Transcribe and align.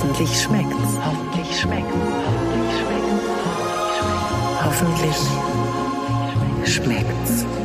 Hoffentlich 0.00 0.42
schmeckt's. 0.42 0.96
Hoffentlich 1.04 1.60
schmeckt's. 1.60 1.94
Hoffentlich 4.64 5.14
schmeckt's. 5.14 5.26
Hoffentlich 6.64 6.74
schmeckt's. 7.44 7.59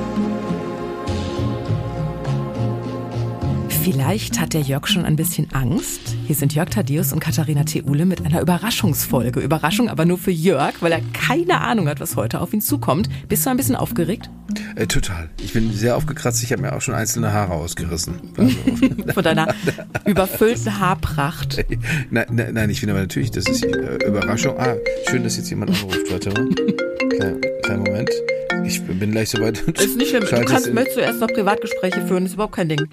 Vielleicht 3.86 4.40
hat 4.40 4.56
der 4.56 4.62
Jörg 4.62 4.88
schon 4.88 5.06
ein 5.06 5.16
bisschen 5.16 5.52
Angst. 5.54 6.16
Hier 6.26 6.36
sind 6.36 6.56
Jörg 6.56 6.72
Thaddeus 6.72 7.14
und 7.14 7.20
Katharina 7.20 7.66
Theule 7.66 8.08
mit 8.08 8.26
einer 8.26 8.42
Überraschungsfolge. 8.42 9.40
Überraschung 9.42 9.90
aber 9.90 10.06
nur 10.06 10.18
für 10.18 10.32
Jörg, 10.32 10.74
weil 10.80 10.92
er 10.92 11.02
keine 11.14 11.62
Ahnung 11.62 11.88
hat, 11.88 12.00
was 12.00 12.16
heute 12.16 12.42
auf 12.42 12.52
ihn 12.52 12.62
zukommt. 12.62 13.10
Bist 13.30 13.46
du 13.46 13.52
ein 13.52 13.58
bisschen 13.58 13.76
aufgeregt? 13.76 14.32
Äh, 14.76 14.88
total. 14.88 15.30
Ich 15.40 15.54
bin 15.54 15.72
sehr 15.72 15.98
aufgekratzt. 15.98 16.42
Ich 16.42 16.52
habe 16.52 16.64
mir 16.64 16.74
auch 16.74 16.82
schon 16.82 16.96
einzelne 16.96 17.32
Haare 17.32 17.54
ausgerissen. 17.54 18.16
Also. 18.36 18.58
Von 19.14 19.24
deiner 19.24 19.54
überfüllten 20.06 20.80
Haarpracht. 20.80 21.64
Nein, 22.10 22.26
nein, 22.32 22.54
nein, 22.56 22.70
ich 22.72 22.80
finde 22.80 22.94
aber 22.94 23.02
natürlich, 23.02 23.30
das 23.30 23.48
ist 23.48 23.64
äh, 23.64 24.08
Überraschung. 24.08 24.58
Ah, 24.58 24.74
schön, 25.12 25.24
dass 25.24 25.38
jetzt 25.38 25.52
jemand 25.52 25.70
anruft. 25.70 26.12
Warte 26.12 26.32
mal. 26.32 26.50
Kleinen, 27.10 27.42
kleinen 27.62 27.84
Moment. 27.84 28.10
Ich 28.66 28.82
bin 28.82 29.12
gleich 29.12 29.30
soweit. 29.30 29.60
Ist 29.60 29.96
nicht 29.96 30.10
schlimm. 30.10 30.24
Du 30.24 30.44
kannst, 30.44 30.74
möchtest 30.74 30.98
du 30.98 31.02
erst 31.02 31.20
noch 31.20 31.28
Privatgespräche 31.28 32.02
führen, 32.08 32.26
ist 32.26 32.34
überhaupt 32.34 32.56
kein 32.56 32.70
Ding. 32.70 32.88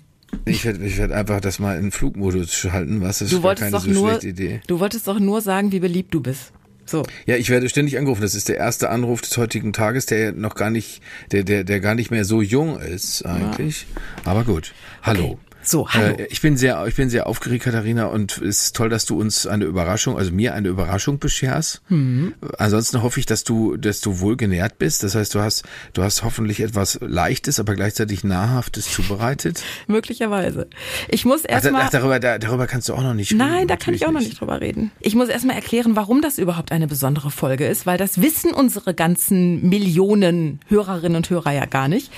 Ich 0.44 0.64
werde 0.64 0.84
ich 0.84 0.98
werd 0.98 1.12
einfach 1.12 1.40
das 1.40 1.58
mal 1.58 1.78
in 1.78 1.92
Flugmodus 1.92 2.54
schalten, 2.54 3.00
was 3.00 3.22
ist 3.22 3.32
Du 3.32 3.42
wolltest 3.42 3.62
keine 3.62 3.72
doch 3.72 3.84
so 3.84 3.90
nur, 3.90 4.08
schlechte 4.10 4.28
Idee. 4.28 4.60
du 4.66 4.80
wolltest 4.80 5.06
doch 5.06 5.20
nur 5.20 5.40
sagen, 5.40 5.72
wie 5.72 5.80
beliebt 5.80 6.12
du 6.14 6.20
bist. 6.20 6.52
So. 6.84 7.04
Ja, 7.26 7.36
ich 7.36 7.48
werde 7.48 7.68
ständig 7.68 7.96
angerufen. 7.96 8.22
Das 8.22 8.34
ist 8.34 8.48
der 8.48 8.56
erste 8.56 8.90
Anruf 8.90 9.20
des 9.20 9.36
heutigen 9.36 9.72
Tages, 9.72 10.06
der 10.06 10.32
noch 10.32 10.54
gar 10.56 10.68
nicht, 10.70 11.00
der, 11.30 11.44
der, 11.44 11.64
der 11.64 11.80
gar 11.80 11.94
nicht 11.94 12.10
mehr 12.10 12.24
so 12.24 12.42
jung 12.42 12.78
ist 12.80 13.24
eigentlich. 13.24 13.86
Aber 14.24 14.44
gut. 14.44 14.74
Hallo. 15.02 15.24
Okay. 15.24 15.38
So, 15.62 15.88
hallo. 15.88 16.16
Äh, 16.16 16.26
ich 16.26 16.40
bin 16.40 16.56
sehr, 16.56 16.84
ich 16.86 16.96
bin 16.96 17.08
sehr 17.08 17.26
aufgeregt, 17.26 17.64
Katharina, 17.64 18.06
und 18.06 18.38
es 18.38 18.62
ist 18.62 18.76
toll, 18.76 18.88
dass 18.88 19.06
du 19.06 19.18
uns 19.18 19.46
eine 19.46 19.64
Überraschung, 19.64 20.18
also 20.18 20.32
mir 20.32 20.54
eine 20.54 20.68
Überraschung 20.68 21.18
bescherst. 21.18 21.82
Mhm. 21.88 22.34
Ansonsten 22.58 23.02
hoffe 23.02 23.20
ich, 23.20 23.26
dass 23.26 23.44
du, 23.44 23.76
dass 23.76 24.00
du 24.00 24.20
wohl 24.20 24.36
genährt 24.36 24.78
bist. 24.78 25.02
Das 25.02 25.14
heißt, 25.14 25.34
du 25.34 25.40
hast, 25.40 25.64
du 25.92 26.02
hast 26.02 26.24
hoffentlich 26.24 26.60
etwas 26.60 26.98
Leichtes, 27.00 27.60
aber 27.60 27.74
gleichzeitig 27.74 28.24
Nahrhaftes 28.24 28.90
zubereitet. 28.90 29.62
Möglicherweise. 29.86 30.68
Ich 31.08 31.24
muss 31.24 31.44
erstmal. 31.44 31.82
ach, 31.82 31.90
darüber, 31.90 32.18
da, 32.18 32.38
darüber 32.38 32.66
kannst 32.66 32.88
du 32.88 32.94
auch 32.94 33.02
noch 33.02 33.14
nicht 33.14 33.32
reden. 33.32 33.38
Nein, 33.38 33.68
da 33.68 33.76
kann 33.76 33.94
ich 33.94 34.06
auch 34.06 34.12
noch 34.12 34.20
nicht 34.20 34.40
drüber 34.40 34.60
reden. 34.60 34.90
Ich 35.00 35.14
muss 35.14 35.28
erstmal 35.28 35.56
erklären, 35.56 35.96
warum 35.96 36.22
das 36.22 36.38
überhaupt 36.38 36.72
eine 36.72 36.88
besondere 36.88 37.30
Folge 37.30 37.66
ist, 37.66 37.86
weil 37.86 37.98
das 37.98 38.20
wissen 38.20 38.52
unsere 38.52 38.94
ganzen 38.94 39.68
Millionen 39.68 40.60
Hörerinnen 40.68 41.16
und 41.16 41.30
Hörer 41.30 41.52
ja 41.52 41.66
gar 41.66 41.88
nicht. 41.88 42.10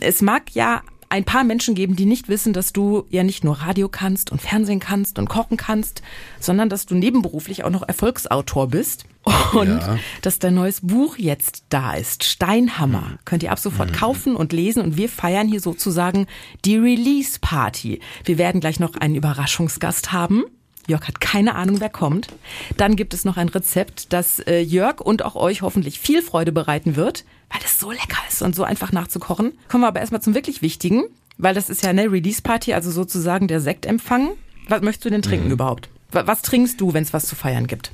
Es 0.00 0.20
mag 0.20 0.42
ja 0.54 0.82
ein 1.10 1.24
paar 1.24 1.44
Menschen 1.44 1.74
geben, 1.74 1.96
die 1.96 2.04
nicht 2.06 2.28
wissen, 2.28 2.52
dass 2.52 2.72
du 2.72 3.04
ja 3.08 3.22
nicht 3.22 3.44
nur 3.44 3.56
Radio 3.60 3.88
kannst 3.88 4.30
und 4.30 4.40
Fernsehen 4.42 4.80
kannst 4.80 5.18
und 5.18 5.28
kochen 5.28 5.56
kannst, 5.56 6.02
sondern 6.40 6.68
dass 6.68 6.86
du 6.86 6.94
nebenberuflich 6.94 7.64
auch 7.64 7.70
noch 7.70 7.86
Erfolgsautor 7.86 8.68
bist. 8.68 9.04
Und 9.52 9.68
Ja. 9.80 9.98
dass 10.22 10.38
dein 10.38 10.54
neues 10.54 10.80
Buch 10.82 11.16
jetzt 11.18 11.64
da 11.68 11.94
ist, 11.94 12.24
Steinhammer. 12.24 13.18
Könnt 13.26 13.42
ihr 13.42 13.52
ab 13.52 13.58
sofort 13.58 13.92
kaufen 13.92 14.36
und 14.36 14.52
lesen 14.52 14.82
und 14.82 14.96
wir 14.96 15.08
feiern 15.08 15.48
hier 15.48 15.60
sozusagen 15.60 16.26
die 16.64 16.76
Release 16.76 17.38
Party. 17.40 18.00
Wir 18.24 18.38
werden 18.38 18.60
gleich 18.60 18.80
noch 18.80 18.94
einen 18.94 19.16
Überraschungsgast 19.16 20.12
haben. 20.12 20.44
Jörg 20.88 21.06
hat 21.06 21.20
keine 21.20 21.54
Ahnung, 21.54 21.80
wer 21.80 21.90
kommt. 21.90 22.28
Dann 22.76 22.96
gibt 22.96 23.14
es 23.14 23.24
noch 23.24 23.36
ein 23.36 23.48
Rezept, 23.48 24.12
das 24.12 24.40
äh, 24.40 24.58
Jörg 24.60 25.00
und 25.00 25.22
auch 25.24 25.36
euch 25.36 25.62
hoffentlich 25.62 26.00
viel 26.00 26.22
Freude 26.22 26.50
bereiten 26.50 26.96
wird, 26.96 27.24
weil 27.50 27.60
es 27.64 27.78
so 27.78 27.90
lecker 27.90 28.18
ist 28.28 28.42
und 28.42 28.56
so 28.56 28.64
einfach 28.64 28.90
nachzukochen. 28.90 29.52
Kommen 29.68 29.84
wir 29.84 29.88
aber 29.88 30.00
erstmal 30.00 30.22
zum 30.22 30.34
wirklich 30.34 30.62
Wichtigen, 30.62 31.04
weil 31.36 31.54
das 31.54 31.68
ist 31.70 31.82
ja 31.84 31.90
eine 31.90 32.10
Release 32.10 32.40
Party, 32.42 32.72
also 32.72 32.90
sozusagen 32.90 33.48
der 33.48 33.60
Sektempfang. 33.60 34.30
Was 34.68 34.80
möchtest 34.82 35.04
du 35.04 35.10
denn 35.10 35.22
trinken 35.22 35.50
überhaupt? 35.50 35.88
Wa- 36.10 36.26
Was 36.26 36.40
trinkst 36.42 36.80
du, 36.80 36.94
wenn 36.94 37.02
es 37.02 37.12
was 37.12 37.26
zu 37.26 37.36
feiern 37.36 37.66
gibt? 37.66 37.92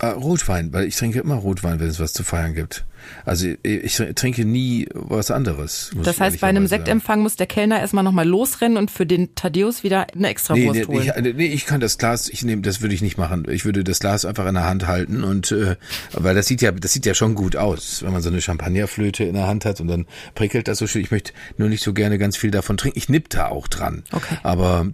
Äh, 0.00 0.06
Rotwein, 0.08 0.72
weil 0.72 0.86
ich 0.86 0.96
trinke 0.96 1.20
immer 1.20 1.36
Rotwein, 1.36 1.80
wenn 1.80 1.88
es 1.88 2.00
was 2.00 2.12
zu 2.12 2.22
feiern 2.22 2.54
gibt. 2.54 2.84
Also 3.24 3.48
ich, 3.62 4.00
ich 4.00 4.14
trinke 4.14 4.44
nie 4.44 4.88
was 4.92 5.30
anderes. 5.30 5.92
Das 6.02 6.20
heißt, 6.20 6.40
bei 6.40 6.48
einem 6.48 6.66
sagen. 6.66 6.80
Sektempfang 6.82 7.20
muss 7.20 7.36
der 7.36 7.46
Kellner 7.46 7.80
erstmal 7.80 8.04
nochmal 8.04 8.26
losrennen 8.26 8.76
und 8.78 8.90
für 8.90 9.06
den 9.06 9.34
Thaddeus 9.34 9.82
wieder 9.82 10.06
eine 10.14 10.28
extra 10.28 10.54
Nee, 10.54 10.66
Wurst 10.66 10.80
nee, 10.80 10.86
holen. 10.86 11.26
ich, 11.26 11.34
nee, 11.34 11.46
ich 11.46 11.66
kann 11.66 11.80
das 11.80 11.98
Glas, 11.98 12.28
ich 12.28 12.44
nehme, 12.44 12.62
das 12.62 12.80
würde 12.80 12.94
ich 12.94 13.02
nicht 13.02 13.16
machen. 13.16 13.46
Ich 13.48 13.64
würde 13.64 13.84
das 13.84 14.00
Glas 14.00 14.24
einfach 14.24 14.46
in 14.46 14.54
der 14.54 14.64
Hand 14.64 14.86
halten 14.86 15.24
und 15.24 15.52
äh, 15.52 15.76
weil 16.12 16.34
das 16.34 16.46
sieht 16.46 16.62
ja, 16.62 16.72
das 16.72 16.92
sieht 16.92 17.06
ja 17.06 17.14
schon 17.14 17.34
gut 17.34 17.56
aus, 17.56 18.02
wenn 18.02 18.12
man 18.12 18.22
so 18.22 18.28
eine 18.28 18.40
Champagnerflöte 18.40 19.24
in 19.24 19.34
der 19.34 19.46
Hand 19.46 19.64
hat 19.64 19.80
und 19.80 19.88
dann 19.88 20.06
prickelt 20.34 20.68
das 20.68 20.78
so 20.78 20.86
schön. 20.86 21.02
Ich 21.02 21.10
möchte 21.10 21.32
nur 21.56 21.68
nicht 21.68 21.82
so 21.82 21.92
gerne 21.92 22.18
ganz 22.18 22.36
viel 22.36 22.50
davon 22.50 22.76
trinken. 22.76 22.98
Ich 22.98 23.08
nipp 23.08 23.28
da 23.30 23.48
auch 23.48 23.68
dran. 23.68 24.04
Okay. 24.12 24.36
Aber 24.42 24.88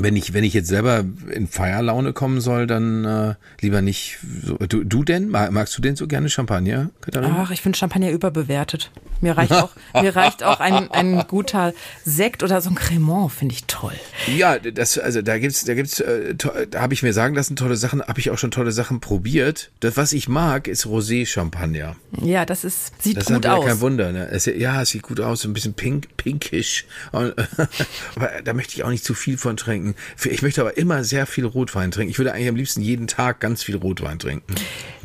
wenn 0.00 0.16
ich, 0.16 0.32
wenn 0.32 0.44
ich 0.44 0.54
jetzt 0.54 0.68
selber 0.68 1.04
in 1.32 1.46
Feierlaune 1.48 2.12
kommen 2.12 2.40
soll, 2.40 2.66
dann 2.66 3.04
äh, 3.04 3.34
lieber 3.60 3.82
nicht. 3.82 4.18
So, 4.44 4.56
du, 4.56 4.84
du 4.84 5.04
denn? 5.04 5.28
Mag- 5.28 5.50
Magst 5.52 5.76
du 5.76 5.82
denn 5.82 5.96
so 5.96 6.06
gerne 6.06 6.28
Champagner, 6.28 6.90
Katharina? 7.00 7.42
Ach, 7.44 7.50
ich 7.50 7.60
finde 7.62 7.78
Champagner 7.78 8.10
überbewertet. 8.10 8.90
Mir 9.20 9.36
reicht 9.36 9.52
auch, 9.52 9.70
mir 10.00 10.14
reicht 10.14 10.44
auch 10.44 10.60
ein, 10.60 10.90
ein 10.92 11.24
guter 11.26 11.72
Sekt 12.04 12.44
oder 12.44 12.60
so 12.60 12.70
ein 12.70 12.76
Cremant, 12.76 13.32
finde 13.32 13.54
ich 13.56 13.64
toll. 13.64 13.94
Ja, 14.36 14.58
das 14.60 14.96
also 14.96 15.22
da 15.22 15.38
gibt's 15.38 15.64
da 15.64 15.74
gibt's 15.74 15.98
äh, 15.98 16.36
da 16.36 16.80
habe 16.80 16.94
ich 16.94 17.02
mir 17.02 17.12
sagen 17.12 17.34
lassen 17.34 17.56
tolle 17.56 17.74
Sachen, 17.74 18.00
habe 18.00 18.20
ich 18.20 18.30
auch 18.30 18.38
schon 18.38 18.52
tolle 18.52 18.70
Sachen 18.70 19.00
probiert. 19.00 19.72
Das 19.80 19.96
was 19.96 20.12
ich 20.12 20.28
mag 20.28 20.68
ist 20.68 20.86
Rosé 20.86 21.26
Champagner. 21.26 21.96
Ja, 22.22 22.44
das 22.46 22.62
ist, 22.62 23.02
sieht 23.02 23.16
Das 23.16 23.24
gut 23.26 23.44
ist 23.44 23.50
aus. 23.50 23.64
kein 23.66 23.80
Wunder, 23.80 24.12
ne? 24.12 24.28
Es, 24.30 24.46
ja, 24.46 24.82
es 24.82 24.90
sieht 24.90 25.02
gut 25.02 25.18
aus, 25.20 25.40
so 25.40 25.48
ein 25.48 25.52
bisschen 25.52 25.74
pink 25.74 26.16
pinkish. 26.16 26.84
Und, 27.10 27.34
aber 28.14 28.30
da 28.44 28.52
möchte 28.52 28.74
ich 28.76 28.84
auch 28.84 28.90
nicht 28.90 29.04
zu 29.04 29.14
viel 29.14 29.36
von 29.36 29.56
trinken. 29.56 29.87
Ich 30.24 30.42
möchte 30.42 30.60
aber 30.60 30.76
immer 30.76 31.04
sehr 31.04 31.26
viel 31.26 31.44
Rotwein 31.44 31.90
trinken. 31.90 32.10
Ich 32.10 32.18
würde 32.18 32.32
eigentlich 32.32 32.48
am 32.48 32.56
liebsten 32.56 32.82
jeden 32.82 33.06
Tag 33.06 33.40
ganz 33.40 33.62
viel 33.62 33.76
Rotwein 33.76 34.18
trinken. 34.18 34.54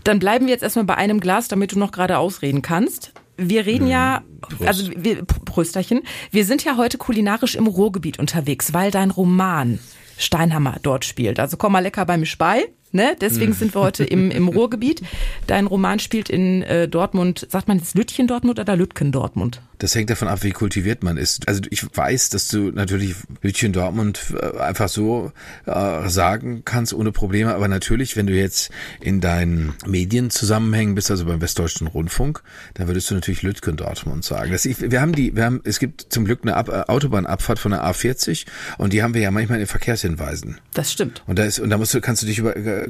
Dann 0.04 0.20
bleiben 0.20 0.46
wir 0.46 0.54
jetzt 0.54 0.64
erstmal 0.64 0.86
bei 0.86 0.96
einem 0.96 1.20
Glas, 1.20 1.48
damit 1.48 1.72
du 1.72 1.80
noch 1.80 1.92
gerade 1.92 2.18
ausreden 2.18 2.62
kannst. 2.62 3.14
Wir 3.38 3.66
reden 3.66 3.88
ja, 3.88 4.22
Prost. 4.42 4.68
also 4.68 4.92
wir, 4.96 5.24
Prösterchen, 5.26 6.02
wir 6.32 6.46
sind 6.46 6.64
ja 6.64 6.78
heute 6.78 6.98
kulinarisch 6.98 7.56
im 7.56 7.68
Ruhrgebiet 7.68 8.20
unterwegs, 8.20 8.74
weil 8.74 8.92
dein 8.92 9.10
Roman 9.12 9.80
Steinhammer 10.18 10.78
dort 10.84 11.06
spielt. 11.06 11.40
Also 11.40 11.58
komm 11.58 11.72
mal 11.74 11.80
lecker 11.80 12.06
bei 12.06 12.18
mir 12.18 12.28
bei. 12.38 12.66
Ne? 12.94 13.18
Deswegen 13.20 13.54
sind 13.54 13.74
wir 13.74 13.82
heute 13.82 14.04
im, 14.04 14.30
im 14.30 14.48
Ruhrgebiet. 14.48 15.02
Dein 15.48 15.66
Roman 15.66 15.98
spielt 15.98 16.30
in 16.30 16.62
äh, 16.62 16.88
Dortmund, 16.88 17.48
sagt 17.50 17.68
man 17.68 17.80
jetzt 17.80 17.96
Lütchen 17.96 18.28
Dortmund 18.28 18.60
oder 18.60 18.76
Lütken 18.76 19.12
Dortmund? 19.12 19.62
Das 19.80 19.96
hängt 19.96 20.12
davon 20.12 20.28
ab, 20.28 20.44
wie 20.44 20.52
kultiviert 20.52 21.04
man 21.04 21.18
ist. 21.18 21.48
Also 21.48 21.62
ich 21.72 21.84
weiß, 21.94 22.30
dass 22.30 22.48
du 22.48 22.72
natürlich 22.72 23.16
Lütchen 23.42 23.74
Dortmund 23.74 24.34
äh, 24.40 24.60
einfach 24.60 24.90
so 24.90 25.32
äh, 25.66 26.08
sagen 26.08 26.62
kannst 26.66 26.94
ohne 26.94 27.12
Probleme, 27.12 27.56
aber 27.56 27.68
natürlich, 27.68 28.16
wenn 28.16 28.28
du 28.28 28.34
jetzt 28.34 28.72
in 29.02 29.20
deinen 29.22 29.74
Medienzusammenhängen 29.86 30.94
bist, 30.94 31.10
also 31.10 31.26
beim 31.26 31.42
Westdeutschen 31.42 31.88
Rundfunk, 31.88 32.44
dann 32.76 32.88
würdest 32.88 33.10
du 33.10 33.16
natürlich 33.16 33.42
Lütgen 33.42 33.76
Dortmund 33.76 34.24
sagen. 34.24 34.52
Das, 34.52 34.66
ich, 34.66 34.80
wir 34.80 35.02
haben 35.02 35.14
die, 35.14 35.36
wir 35.36 35.46
haben, 35.46 35.62
es 35.64 35.80
gibt 35.80 36.14
zum 36.14 36.26
Glück 36.26 36.42
eine 36.44 36.56
Ab, 36.56 36.70
äh, 36.70 36.84
Autobahnabfahrt 36.88 37.58
von 37.58 37.72
der 37.72 37.84
A40 37.84 38.46
und 38.78 38.94
die 38.94 39.02
haben 39.02 39.16
wir 39.16 39.22
ja 39.22 39.32
manchmal 39.32 39.58
in 39.58 39.64
den 39.64 39.68
Verkehrshinweisen. 39.68 40.60
Das 40.76 40.92
stimmt. 40.92 41.24
Und 41.26 41.40
da 41.40 41.44
ist, 41.44 41.60
und 41.60 41.72
da 41.72 41.78
musst 41.78 41.94
du, 41.94 42.00
kannst 42.02 42.22
du 42.22 42.28
dich 42.28 42.38
über, 42.38 42.56
äh, 42.56 42.83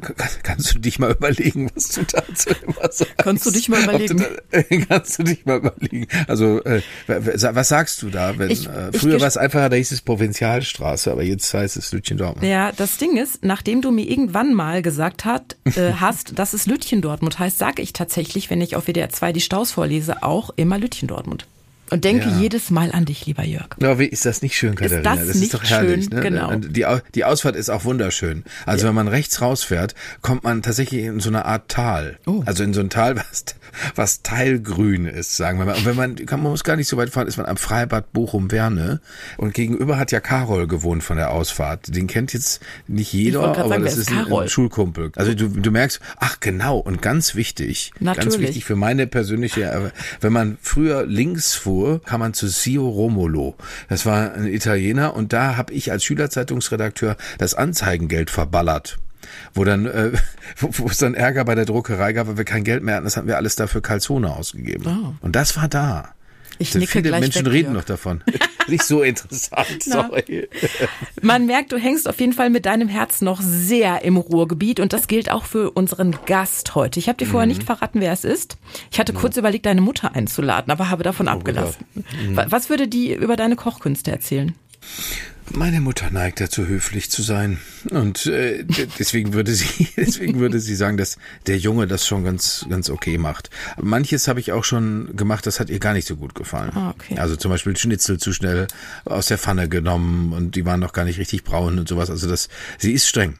kannst 0.44 0.74
du 0.76 0.80
dich 0.80 1.00
mal 1.00 1.12
überlegen, 1.12 1.70
was 1.76 1.90
du 1.90 2.04
dazu 2.04 2.50
immer 2.66 2.92
sagst. 2.92 3.18
Kannst 3.18 3.46
du 3.46 3.52
dich 3.52 3.70
mal 3.70 3.84
überlegen? 3.84 4.18
Du, 4.18 4.86
kannst 4.90 5.20
du 5.20 5.24
dich 5.24 5.46
mal 5.46 5.58
überlegen. 5.58 6.08
Also, 6.28 6.64
äh, 6.64 6.82
was 7.08 7.70
sagst 7.70 8.02
du 8.02 8.10
da? 8.10 8.38
Wenn, 8.38 8.50
Ich- 8.52 8.68
äh, 8.68 8.92
früher 8.94 9.20
war 9.22 9.28
es 9.28 9.38
einfacher, 9.38 9.70
da 9.70 9.76
hieß 9.76 9.92
es 9.92 10.02
Provinzialstraße, 10.02 11.12
aber 11.12 11.24
jetzt 11.24 11.54
heißt 11.54 11.78
es 11.78 11.92
Lütchen 11.92 12.18
Dortmund. 12.18 12.46
Ja, 12.48 12.72
das 12.72 12.98
Ding 12.98 13.18
ist, 13.18 13.44
nachdem 13.44 13.82
du 13.82 13.92
mir 13.92 14.10
irgendwann 14.10 14.54
mal 14.54 14.82
gesagt 14.82 15.26
hat, 15.26 15.56
äh, 15.66 15.94
hast, 16.00 16.38
dass 16.40 16.54
es 16.54 16.66
Lütchen 16.66 17.02
Dortmund 17.02 17.40
heißt, 17.40 17.58
sage 17.58 17.82
ich 17.82 17.94
tatsächlich, 17.94 18.50
wenn 18.50 18.62
ich 18.62 18.76
auf 18.76 18.86
WDR 18.88 19.10
2 19.10 19.34
die 19.34 19.42
Staus 19.42 19.72
vorlese, 19.72 20.24
auch 20.24 20.50
immer 20.56 20.78
Lütchen 20.78 21.08
Dortmund. 21.08 21.46
Und 21.94 22.04
denke 22.06 22.28
Ja. 22.28 22.40
jedes 22.40 22.72
Mal 22.72 22.92
an 22.92 23.06
dich, 23.06 23.28
lieber 23.28 23.44
Jörg. 23.46 23.68
Ja, 23.80 24.00
wie 24.00 24.06
ist 24.06 24.26
das 24.26 24.42
nicht 24.42 24.58
schön, 24.58 24.74
Katharina? 24.74 25.16
das 25.16 25.28
ist 25.28 25.40
nicht 25.42 25.54
doch 25.54 25.64
herrlich. 25.64 26.06
schön? 26.06 26.14
Ne? 26.16 26.22
Genau. 26.22 26.50
Und 26.50 26.76
Die, 26.76 26.86
die 27.14 27.24
Ausfahrt 27.24 27.56
ist 27.56 27.70
auch 27.70 27.86
wunderschön. 27.86 28.44
Also 28.66 28.88
wenn 28.88 28.96
man 28.96 29.08
rechts 29.08 29.42
rausfährt, 29.42 29.94
kommt 30.22 30.44
man 30.44 30.64
tatsächlich 30.64 31.04
in 31.04 31.20
so 31.20 31.30
eine 31.30 31.46
Art 31.46 31.70
Tal. 31.70 32.18
Oh. 32.26 32.42
Also 32.48 32.64
in 32.64 32.74
so 32.74 32.80
ein 32.82 32.90
Tal, 32.90 33.16
was, 33.32 33.46
was 33.96 34.22
teilgrün 34.22 35.06
ist, 35.06 35.36
sagen 35.36 35.58
wir 35.58 35.66
mal. 35.66 35.76
Und 35.76 35.86
wenn 35.86 35.96
man, 35.96 36.16
kann, 36.16 36.42
man 36.42 36.52
muss 36.52 36.64
gar 36.64 36.76
nicht 36.76 36.88
so 36.88 36.98
weit 36.98 37.10
fahren, 37.10 37.28
ist 37.28 37.38
man 37.38 37.46
am 37.48 37.58
Freibad 37.58 38.14
Bochum-Werne. 38.14 39.02
Und 39.38 39.54
gegenüber 39.54 39.98
hat 39.98 40.12
ja 40.12 40.20
Karol 40.20 40.68
gewohnt 40.68 41.04
von 41.04 41.18
der 41.18 41.32
Ausfahrt. 41.32 41.96
Den 41.96 42.08
kennt 42.08 42.34
jetzt 42.34 42.62
nicht 42.88 43.12
jeder, 43.12 43.44
aber 43.44 43.68
sagen, 43.68 43.84
das 43.84 43.98
ist 43.98 44.04
ist 44.10 44.12
ein, 44.12 44.32
ein 44.32 44.50
Schulkumpel. 44.50 45.12
Also 45.16 45.34
du, 45.34 45.48
du 45.48 45.72
merkst, 45.72 46.00
ach 46.18 46.40
genau, 46.40 46.78
und 46.78 47.02
ganz 47.02 47.36
wichtig, 47.36 47.92
ganz 47.94 48.18
Natürlich. 48.18 48.40
wichtig 48.40 48.66
für 48.66 48.76
meine 48.76 49.08
persönliche, 49.08 49.64
äh, 49.64 49.92
wenn 50.22 50.34
man 50.34 50.58
früher 50.62 51.06
links 51.06 51.56
fuhr, 51.56 52.02
kam 52.04 52.20
man 52.20 52.34
zu 52.34 52.48
Sio 52.48 52.88
Romolo. 52.88 53.56
Das 53.90 54.06
war 54.06 54.34
ein 54.34 54.48
Italiener 54.48 55.16
und 55.16 55.34
da 55.34 55.58
habe 55.58 55.74
ich 55.74 55.92
als 55.92 56.04
Schülerzeitungsredakteur 56.04 57.18
das 57.38 57.56
Anzeigengeld 57.56 58.30
verballert. 58.30 59.00
Wo 59.54 59.64
dann, 59.64 59.86
äh, 59.86 60.12
wo, 60.58 60.70
wo 60.74 60.88
es 60.88 60.98
dann 60.98 61.14
Ärger 61.14 61.46
bei 61.46 61.56
der 61.56 61.66
Druckerei 61.66 62.14
gab, 62.14 62.28
weil 62.28 62.38
wir 62.38 62.46
kein 62.46 62.64
Geld 62.64 62.84
mehr 62.84 62.96
hatten, 62.96 63.06
das 63.06 63.18
hatten 63.18 63.28
wir 63.28 63.38
alles 63.38 63.56
dafür 63.56 63.82
Calzone 63.82 64.32
ausgegeben. 64.36 64.86
Oh. 64.88 65.14
Und 65.26 65.36
das 65.36 65.56
war 65.58 65.68
da. 65.68 66.10
Ich 66.60 66.70
Also 66.70 66.80
nicke 66.80 66.92
Viele 66.92 67.12
Menschen 67.20 67.46
weg, 67.48 67.52
reden 67.54 67.64
Jörg. 67.74 67.78
noch 67.78 67.84
davon. 67.86 68.24
Nicht 68.70 68.84
so 68.84 69.02
interessant, 69.02 69.84
sorry. 69.84 70.48
Man 71.22 71.46
merkt, 71.48 71.74
du 71.74 71.78
hängst 71.78 72.08
auf 72.08 72.20
jeden 72.22 72.32
Fall 72.32 72.50
mit 72.50 72.66
deinem 72.66 72.88
Herz 72.88 73.20
noch 73.22 73.42
sehr 73.42 74.04
im 74.06 74.16
Ruhrgebiet 74.16 74.80
und 74.80 74.94
das 74.94 75.08
gilt 75.08 75.30
auch 75.30 75.44
für 75.46 75.72
unseren 75.72 76.16
Gast 76.26 76.74
heute. 76.76 76.98
Ich 77.00 77.10
habe 77.10 77.18
dir 77.18 77.26
vorher 77.26 77.48
nicht 77.48 77.64
verraten, 77.64 78.00
wer 78.00 78.14
es 78.14 78.24
ist. 78.24 78.56
Ich 78.90 79.00
hatte 79.02 79.12
kurz 79.12 79.36
überlegt, 79.36 79.66
deine 79.66 79.82
Mutter 79.82 80.16
einzuladen, 80.16 80.72
aber 80.72 80.90
habe 80.90 81.04
davon 81.04 81.28
abgelassen. 81.28 81.84
Wa- 82.36 82.46
Was 82.50 82.70
würde 82.70 82.88
die 82.88 83.14
über 83.14 83.36
deine 83.36 83.58
Kochkünste 83.58 84.12
erzählen? 84.12 84.56
Meine 85.52 85.82
Mutter 85.82 86.10
neigt 86.10 86.40
dazu, 86.40 86.66
höflich 86.68 87.12
zu 87.12 87.22
sein. 87.22 87.60
Und 87.92 88.26
äh, 88.28 88.64
deswegen 88.98 89.34
würde 89.34 89.54
sie, 89.54 89.90
deswegen 89.98 90.40
würde 90.40 90.60
sie 90.60 90.74
sagen, 90.74 90.96
dass 90.96 91.18
der 91.48 91.58
Junge 91.58 91.86
das 91.86 92.08
schon 92.08 92.24
ganz, 92.24 92.66
ganz 92.70 92.90
okay 92.90 93.18
macht. 93.18 93.50
Manches 93.80 94.28
habe 94.30 94.40
ich 94.40 94.54
auch 94.54 94.64
schon 94.64 95.16
gemacht, 95.18 95.46
das 95.46 95.60
hat 95.60 95.70
ihr 95.70 95.80
gar 95.80 95.94
nicht 95.94 96.08
so 96.08 96.16
gut 96.16 96.34
gefallen. 96.34 96.72
Ah, 96.74 96.92
okay. 96.92 97.18
Also 97.20 97.36
zum 97.36 97.52
Beispiel 97.52 97.76
Schnitzel 97.76 98.18
zu 98.20 98.32
schnell 98.32 98.68
aus 99.04 99.28
der 99.28 99.38
Pfanne 99.38 99.68
genommen 99.68 100.32
und 100.32 100.56
die 100.56 100.66
waren 100.66 100.80
noch 100.80 100.94
gar 100.94 101.04
nicht 101.04 101.20
richtig 101.20 101.44
braun 101.44 101.78
und 101.78 101.90
sowas. 101.90 102.10
Also 102.10 102.30
das, 102.30 102.48
sie 102.80 102.94
ist 102.94 103.08
streng. 103.08 103.38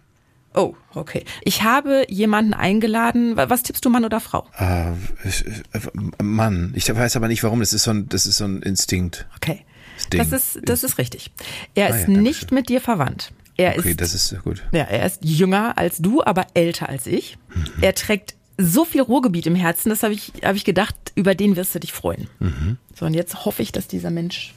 Oh, 0.56 0.76
okay. 0.94 1.24
Ich 1.44 1.64
habe 1.64 2.06
jemanden 2.10 2.54
eingeladen. 2.54 3.38
Wa- 3.38 3.50
Was 3.50 3.64
tippst 3.64 3.84
du, 3.86 3.90
Mann 3.90 4.06
oder 4.06 4.20
Frau? 4.20 4.46
Ich- 5.24 5.46
äh, 5.48 6.22
Mann, 6.22 6.74
ich 6.76 6.94
weiß 6.94 7.16
aber 7.16 7.28
nicht 7.30 7.44
warum. 7.44 7.62
Das 7.62 7.74
ist 7.74 7.84
so 7.84 7.92
ein, 7.92 8.08
das 8.10 8.26
ist 8.28 8.38
so 8.38 8.46
ein 8.46 8.62
Instinkt. 8.62 9.26
Okay. 9.38 9.66
Ding. 10.12 10.20
Das 10.20 10.32
ist, 10.32 10.60
das 10.64 10.84
ist 10.84 10.98
richtig. 10.98 11.32
Er 11.76 11.88
Ah 11.94 11.96
ist 11.98 12.08
ja, 12.08 12.18
nicht 12.18 12.52
mit 12.52 12.70
dir 12.70 12.82
verwandt. 12.82 13.32
Er 13.58 13.78
Okay, 13.78 13.92
ist 13.92 14.02
das 14.02 14.14
ist 14.16 14.36
gut. 14.44 14.64
Ja, 14.72 14.84
er 14.84 15.06
ist 15.06 15.20
jünger 15.24 15.78
als 15.78 15.98
du, 16.00 16.24
aber 16.24 16.48
älter 16.56 16.90
als 16.90 17.06
ich. 17.08 17.38
Mhm. 17.54 17.66
Er 17.82 17.94
trägt 17.94 18.36
so 18.58 18.86
viel 18.86 19.02
Ruhrgebiet 19.02 19.46
im 19.48 19.56
Herzen, 19.56 19.90
das 19.90 20.04
habe 20.04 20.14
ich, 20.14 20.32
habe 20.44 20.58
ich 20.58 20.64
gedacht, 20.66 20.96
über 21.16 21.36
den 21.36 21.56
wirst 21.56 21.74
du 21.76 21.80
dich 21.80 21.92
freuen. 21.94 22.28
Mhm. 22.40 22.78
So, 22.98 23.06
und 23.06 23.14
jetzt 23.14 23.46
hoffe 23.46 23.62
ich, 23.62 23.72
dass 23.72 23.88
dieser 23.88 24.10
Mensch. 24.12 24.54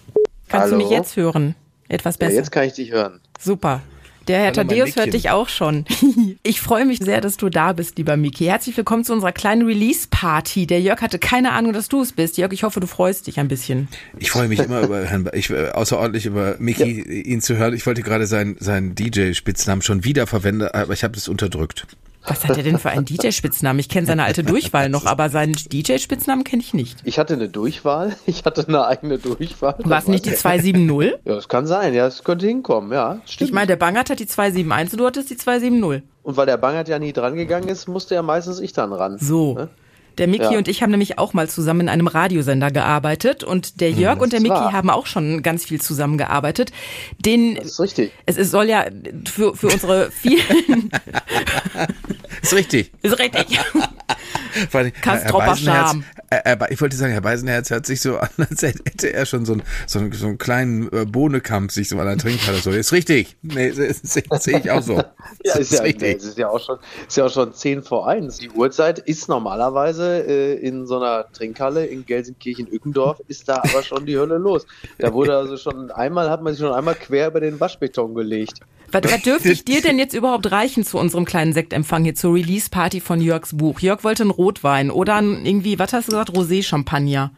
Kannst 0.49 0.69
du 0.69 0.73
Hallo? 0.77 0.85
mich 0.85 0.91
jetzt 0.91 1.17
hören? 1.17 1.55
Etwas 1.89 2.17
Ja, 2.17 2.27
besser. 2.27 2.37
jetzt 2.39 2.51
kann 2.53 2.65
ich 2.65 2.73
dich 2.75 2.91
hören. 2.91 3.21
Super. 3.39 3.83
Der 4.29 4.39
Herr 4.39 4.45
Hallo, 4.47 4.55
Thaddeus 4.55 4.97
hört 4.97 5.13
dich 5.15 5.31
auch 5.31 5.49
schon. 5.49 5.85
Ich 6.43 6.61
freue 6.61 6.85
mich 6.85 6.99
sehr, 7.01 7.21
dass 7.21 7.37
du 7.37 7.49
da 7.49 7.73
bist, 7.73 7.99
lieber 7.99 8.17
Miki. 8.17 8.45
Herzlich 8.45 8.77
willkommen 8.77 9.03
zu 9.05 9.13
unserer 9.13 9.33
kleinen 9.33 9.67
Release-Party. 9.67 10.67
Der 10.69 10.81
Jörg 10.81 11.01
hatte 11.01 11.19
keine 11.19 11.53
Ahnung, 11.53 11.73
dass 11.73 11.89
du 11.89 12.01
es 12.03 12.13
bist. 12.13 12.37
Jörg, 12.39 12.53
ich 12.53 12.63
hoffe, 12.63 12.79
du 12.79 12.87
freust 12.87 13.27
dich 13.27 13.41
ein 13.41 13.49
bisschen. 13.49 13.89
Ich 14.19 14.31
freue 14.31 14.47
mich 14.47 14.61
immer 14.61 14.81
über 14.83 15.05
Herrn, 15.05 15.25
Ba- 15.25 15.33
ich, 15.35 15.51
äh, 15.51 15.71
außerordentlich 15.71 16.27
über 16.27 16.55
Mickey, 16.61 17.01
ihn 17.23 17.41
zu 17.41 17.57
hören. 17.57 17.75
Ich 17.75 17.85
wollte 17.87 18.03
gerade 18.03 18.27
seinen, 18.29 18.57
seinen 18.61 18.95
DJ-Spitznamen 18.95 19.83
schon 19.83 20.05
wieder 20.05 20.27
verwenden, 20.29 20.69
aber 20.69 20.93
ich 20.93 21.03
habe 21.03 21.15
das 21.15 21.27
unterdrückt. 21.29 21.87
Was 22.27 22.45
hat 22.45 22.57
er 22.57 22.63
denn 22.63 22.79
für 22.79 22.91
einen 22.91 23.05
DJ-Spitznamen? 23.05 23.79
Ich 23.79 23.89
kenne 23.89 24.07
seine 24.07 24.25
alte 24.25 24.43
Durchwahl 24.43 24.89
noch, 24.89 25.07
aber 25.07 25.29
seinen 25.31 25.53
DJ-Spitznamen 25.53 26.45
kenne 26.45 26.63
ich 26.63 26.75
nicht. 26.75 26.99
Ich 27.05 27.19
hatte 27.19 27.35
eine 27.35 27.49
Durchwahl. 27.49 28.17
Ich 28.27 28.45
hatte 28.45 28.67
eine 28.67 28.87
eigene 28.87 29.19
Durchwahl. 29.19 29.77
War 29.79 29.99
es 29.99 30.09
nicht 30.09 30.27
die 30.27 30.35
270? 30.35 31.21
Ja, 31.25 31.35
das 31.35 31.49
kann 31.49 31.67
sein. 31.67 31.95
Ja, 31.95 32.07
es 32.07 32.25
könnte 32.25 32.47
hinkommen. 32.47 32.93
Ja, 32.93 33.21
stimmt. 33.25 33.49
Ich 33.49 33.55
meine, 33.55 33.69
der 33.69 33.77
Bangert 33.77 34.11
hat 34.11 34.19
die 34.19 34.27
271 34.27 34.93
und 34.95 35.01
du 35.01 35.07
hattest 35.07 35.31
die 35.31 35.37
270. 35.37 36.03
Und 36.23 36.37
weil 36.37 36.47
der 36.47 36.57
Bangert 36.57 36.89
ja 36.89 36.99
nie 36.99 37.13
dran 37.13 37.37
gegangen 37.37 37.69
ist, 37.69 37.89
musste 37.89 38.15
ja 38.15 38.23
meistens 38.23 38.61
ich 38.61 38.73
dann 38.73 38.93
ran. 38.93 39.19
So. 39.19 39.55
Ne? 39.55 39.69
Der 40.19 40.27
Miki 40.29 40.45
Ja. 40.45 40.59
und 40.59 40.69
ich 40.69 40.83
haben 40.83 40.91
nämlich 40.91 41.19
auch 41.19 41.33
mal 41.35 41.49
zusammen 41.49 41.83
in 41.83 41.89
einem 41.89 42.07
Radiosender 42.07 42.71
gearbeitet 42.71 43.45
und 43.45 43.81
der 43.81 43.91
Jörg 43.91 44.21
und 44.21 44.33
der 44.33 44.39
ist 44.39 44.43
Miki 44.45 44.55
wahr. 44.55 44.73
haben 44.73 44.91
auch 44.91 45.07
schon 45.07 45.43
ganz 45.43 45.65
viel 45.65 45.81
zusammengearbeitet. 45.81 46.73
Den 47.19 47.57
Das 47.57 47.67
ist 47.67 47.81
richtig. 47.81 48.13
es, 48.27 48.37
es 48.37 48.51
soll 48.51 48.69
ja 48.69 48.87
für, 49.31 49.55
für 49.57 49.69
unsere 49.69 50.11
vielen 50.11 50.91
Ist 52.43 52.55
richtig. 52.55 52.93
ist 53.03 53.19
richtig. 53.19 53.59
Vor 54.71 54.81
allem, 54.81 54.93
Kastropper 55.03 55.53
Beisenherz- 55.53 55.65
Charme. 55.65 56.05
äh, 56.31 56.53
äh, 56.55 56.57
ich 56.73 56.81
wollte 56.81 56.97
sagen, 56.97 57.13
Herr 57.13 57.21
Beisenherz 57.21 57.69
hört 57.71 57.85
sich 57.85 58.01
so 58.01 58.17
an, 58.19 58.29
als 58.51 58.63
hätte 58.63 59.13
er 59.13 59.27
schon 59.27 59.45
so, 59.45 59.55
ein, 59.55 59.63
so, 59.87 59.99
einen, 59.99 60.13
so 60.13 60.27
einen 60.29 60.39
kleinen 60.39 60.91
äh, 60.93 61.05
Bohnenkampf 61.05 61.73
sich 61.73 61.89
so 61.91 61.99
an 61.99 62.07
der 62.07 62.17
Trinkhalle. 62.17 62.59
So, 62.59 62.71
ist 62.71 62.93
richtig. 62.93 63.37
Nee, 63.43 63.71
das, 63.73 64.01
das, 64.01 64.23
das 64.29 64.45
sehe 64.45 64.59
ich 64.61 64.71
auch 64.71 64.83
so. 64.83 64.95
Ja, 64.97 65.05
Das 65.45 65.59
ist 65.59 65.73
ja, 65.75 65.83
richtig. 65.83 66.17
es 66.19 66.25
ist 66.25 66.39
ja 66.39 66.49
auch 66.49 66.61
schon, 66.65 66.79
ist 67.07 67.17
ja 67.17 67.27
auch 67.27 67.31
schon 67.33 67.53
10 67.53 67.83
vor 67.83 68.09
1. 68.09 68.39
Die 68.39 68.51
Uhrzeit 68.51 68.99
ist 68.99 69.29
normalerweise 69.29 70.06
äh, 70.07 70.55
in 70.55 70.87
so 70.87 70.97
einer 70.97 71.31
Trinkhalle 71.33 71.87
in 71.87 72.07
Gelsenkirchen-Ückendorf, 72.07 73.21
ist 73.29 73.49
da 73.49 73.57
aber 73.57 73.83
schon 73.83 74.07
die 74.07 74.19
Hölle 74.19 74.39
los. 74.39 74.67
Da 74.99 75.13
wurde 75.13 75.37
also 75.37 75.57
schon 75.57 75.91
einmal, 75.91 76.31
hat 76.31 76.43
man 76.43 76.53
sich 76.55 76.61
schon 76.61 76.75
einmal 76.75 76.95
quer 76.95 77.29
über 77.29 77.41
den 77.41 77.59
Waschbeton 77.61 78.15
gelegt. 78.15 78.61
Was, 78.93 79.03
was 79.05 79.23
dürfte 79.23 79.51
ich 79.51 79.65
dir 79.65 79.83
denn 79.83 79.99
jetzt 79.99 80.15
überhaupt 80.15 80.51
reichen 80.51 80.85
zu 80.85 80.99
unserem 80.99 81.25
kleinen 81.25 81.53
Sektempfang 81.53 82.05
hier 82.05 82.15
zur 82.15 82.35
Release-Party 82.35 83.01
von 83.01 83.21
Jörgs 83.21 83.57
Buch? 83.57 83.81
Jörg 83.81 84.05
wollte 84.05 84.23
einen 84.23 84.31
Rotwein 84.31 84.91
oder 84.91 85.17
ein 85.17 85.45
irgendwie, 85.45 85.79
was 85.79 85.93
hast 85.93 86.07
du 86.09 86.13
gesagt, 86.13 86.31
Rosé-Champagner. 86.31 87.33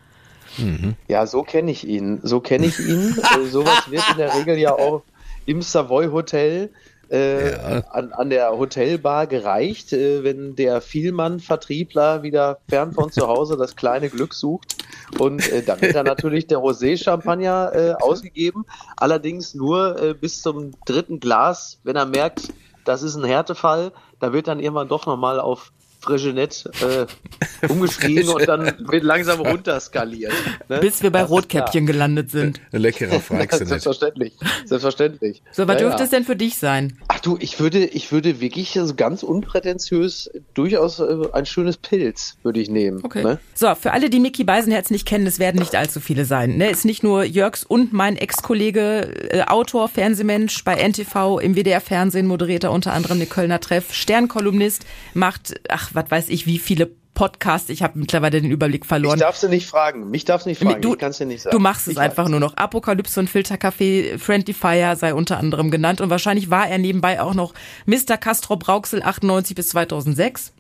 Ja, 1.07 1.27
so 1.27 1.43
kenne 1.43 1.71
ich 1.71 1.87
ihn. 1.87 2.21
So 2.23 2.41
kenne 2.41 2.67
ich 2.67 2.79
ihn. 2.81 3.17
äh, 3.17 3.47
sowas 3.47 3.91
wird 3.91 4.03
in 4.11 4.19
der 4.19 4.35
Regel 4.35 4.59
ja 4.59 4.73
auch 4.73 5.03
im 5.47 5.63
Savoy 5.63 6.09
Hotel 6.09 6.71
äh, 7.09 7.83
an, 7.91 8.13
an 8.13 8.31
der 8.31 8.51
Hotelbar 8.59 9.27
gereicht, 9.27 9.93
äh, 9.93 10.25
wenn 10.25 10.57
der 10.57 10.81
Vielmann-Vertriebler 10.81 12.23
wieder 12.23 12.59
fern 12.69 12.93
von 12.93 13.11
zu 13.11 13.27
Hause 13.27 13.57
das 13.57 13.77
kleine 13.77 14.11
Glück 14.11 14.35
sucht. 14.35 14.77
Und 15.19 15.51
äh, 15.51 15.63
dann 15.63 15.81
wird 15.81 15.95
dann 15.95 16.07
natürlich 16.07 16.47
der 16.47 16.59
Rosé-Champagner 16.59 17.73
äh, 17.75 17.93
ausgegeben. 17.95 18.67
Allerdings 18.97 19.55
nur 19.55 20.01
äh, 20.01 20.15
bis 20.15 20.43
zum 20.43 20.73
dritten 20.85 21.21
Glas, 21.21 21.79
wenn 21.85 21.97
er 21.97 22.07
merkt, 22.07 22.53
das 22.85 23.03
ist 23.03 23.17
ein 23.17 23.25
Härtefall. 23.25 23.93
Da 24.21 24.33
wird 24.33 24.49
dann 24.49 24.61
irgendwann 24.61 24.89
doch 24.89 25.07
nochmal 25.07 25.41
auf 25.41 25.73
Fregenet 26.01 26.65
äh, 26.81 27.67
umgeschrieben 27.69 28.29
und 28.29 28.47
dann 28.47 28.73
wird 28.89 29.03
langsam 29.03 29.41
runterskaliert. 29.41 30.33
Ne? 30.69 30.79
Bis 30.79 31.03
wir 31.03 31.11
bei 31.11 31.23
Das 31.23 31.31
Rotkäppchen 31.31 31.87
gelandet 31.87 32.31
sind. 32.31 32.61
Ein 32.73 32.81
leckerer 32.83 33.09
klar. 33.09 33.21
Freixinet. 33.39 33.69
Selbstverständlich. 33.69 34.35
Selbstverständlich. 34.65 35.43
So, 35.53 35.67
was 35.67 35.75
Ja, 35.75 35.81
dürfte 35.81 35.99
ja. 36.01 36.05
es 36.05 36.11
denn 36.11 36.25
für 36.25 36.37
dich 36.37 36.57
sein? 36.57 36.99
Ach 37.19 37.23
du, 37.23 37.37
ich 37.41 37.59
würde, 37.59 37.85
ich 37.85 38.13
würde 38.13 38.41
wirklich 38.41 38.79
also 38.79 38.95
ganz 38.95 39.25
unprätentiös 39.25 40.31
durchaus 40.55 41.01
äh, 41.01 41.17
ein 41.33 41.47
schönes 41.47 41.77
Pilz 41.77 42.37
würde 42.45 42.61
ich 42.61 42.71
nehmen. 42.71 43.01
Okay. 43.03 43.25
Ne? 43.25 43.41
So, 43.55 43.75
für 43.75 43.93
alle, 43.93 44.09
die 44.09 44.21
Mickey 44.21 44.45
Beisenherz 44.45 44.91
nicht 44.91 45.05
kennen, 45.05 45.27
es 45.27 45.41
werden 45.41 45.59
nicht 45.59 45.75
allzu 45.75 45.99
viele 45.99 46.25
sein. 46.25 46.59
Ne? 46.59 46.71
Ist 46.71 46.85
nicht 46.85 47.03
nur 47.03 47.25
Jörgs 47.25 47.65
und 47.65 47.93
mein 47.93 48.17
Ex-Kollege, 48.17 49.33
äh, 49.33 49.43
Autor, 49.43 49.89
Fernsehmensch 49.89 50.63
bei 50.63 50.77
NTV, 50.77 51.41
im 51.41 51.57
WDR-Fernsehen 51.57 52.29
moderiert 52.29 52.63
er 52.63 52.71
unter 52.71 52.93
anderem 52.93 53.19
den 53.19 53.29
Kölner 53.29 53.59
Treff, 53.59 53.93
Sternkolumnist, 53.93 54.87
macht, 55.13 55.61
ach, 55.69 55.91
was 55.95 56.09
weiß 56.09 56.29
ich, 56.29 56.47
wie 56.47 56.61
viele 56.61 56.89
Podcasts. 57.19 57.69
Ich 57.69 57.83
habe 57.83 57.99
mittlerweile 57.99 58.41
den 58.41 58.51
Überblick 58.51 58.83
Ich 58.85 58.89
verloren. 58.89 59.19
darf 59.19 59.37
sie 59.37 59.49
nicht 59.49 59.67
fragen. 59.69 60.09
Mich 60.09 60.25
darfst 60.25 60.47
nicht 60.47 60.63
fragen. 60.63 60.81
Du, 60.81 60.93
ich 60.93 60.99
kann 61.01 61.11
es 61.11 61.19
dir 61.19 61.27
nicht 61.27 61.43
sagen. 61.43 61.57
du 61.57 61.61
machst 61.61 61.89
es 61.89 61.95
Ich 61.95 61.99
einfach 61.99 62.25
weiß. 62.25 62.31
nur 62.31 62.39
noch. 62.39 62.57
Apokalypse 62.57 63.19
und 63.19 63.29
Filterkaffee, 63.29 64.19
Friendly 64.19 64.55
Fire 64.55 64.95
sei 64.95 65.13
unter 65.13 65.37
anderem 65.39 65.73
genannt. 65.73 66.01
Und 66.01 66.11
wahrscheinlich 66.11 66.49
war 66.49 66.69
er 66.69 66.79
nebenbei 66.79 67.21
auch 67.21 67.35
noch 67.35 67.55
Mr. 67.87 68.17
Castro 68.19 68.57
Brauxel 68.57 69.03
98 69.03 69.57
bis 69.57 69.71
2006. 69.71 70.53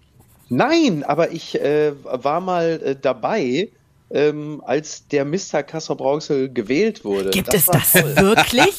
Nein, 0.48 1.04
aber 1.04 1.30
ich 1.30 1.60
äh, 1.60 1.92
war 2.02 2.40
mal 2.40 2.80
äh, 2.84 2.96
dabei, 3.00 3.68
ähm, 4.10 4.60
als 4.66 5.06
der 5.06 5.24
Mr. 5.24 5.62
Kassel 5.62 5.94
Brauxel 5.94 6.52
gewählt 6.52 7.04
wurde. 7.04 7.30
Gibt 7.30 7.54
es 7.54 7.68
war 7.68 7.74
das 7.74 7.92
toll. 7.92 8.16
wirklich? 8.16 8.76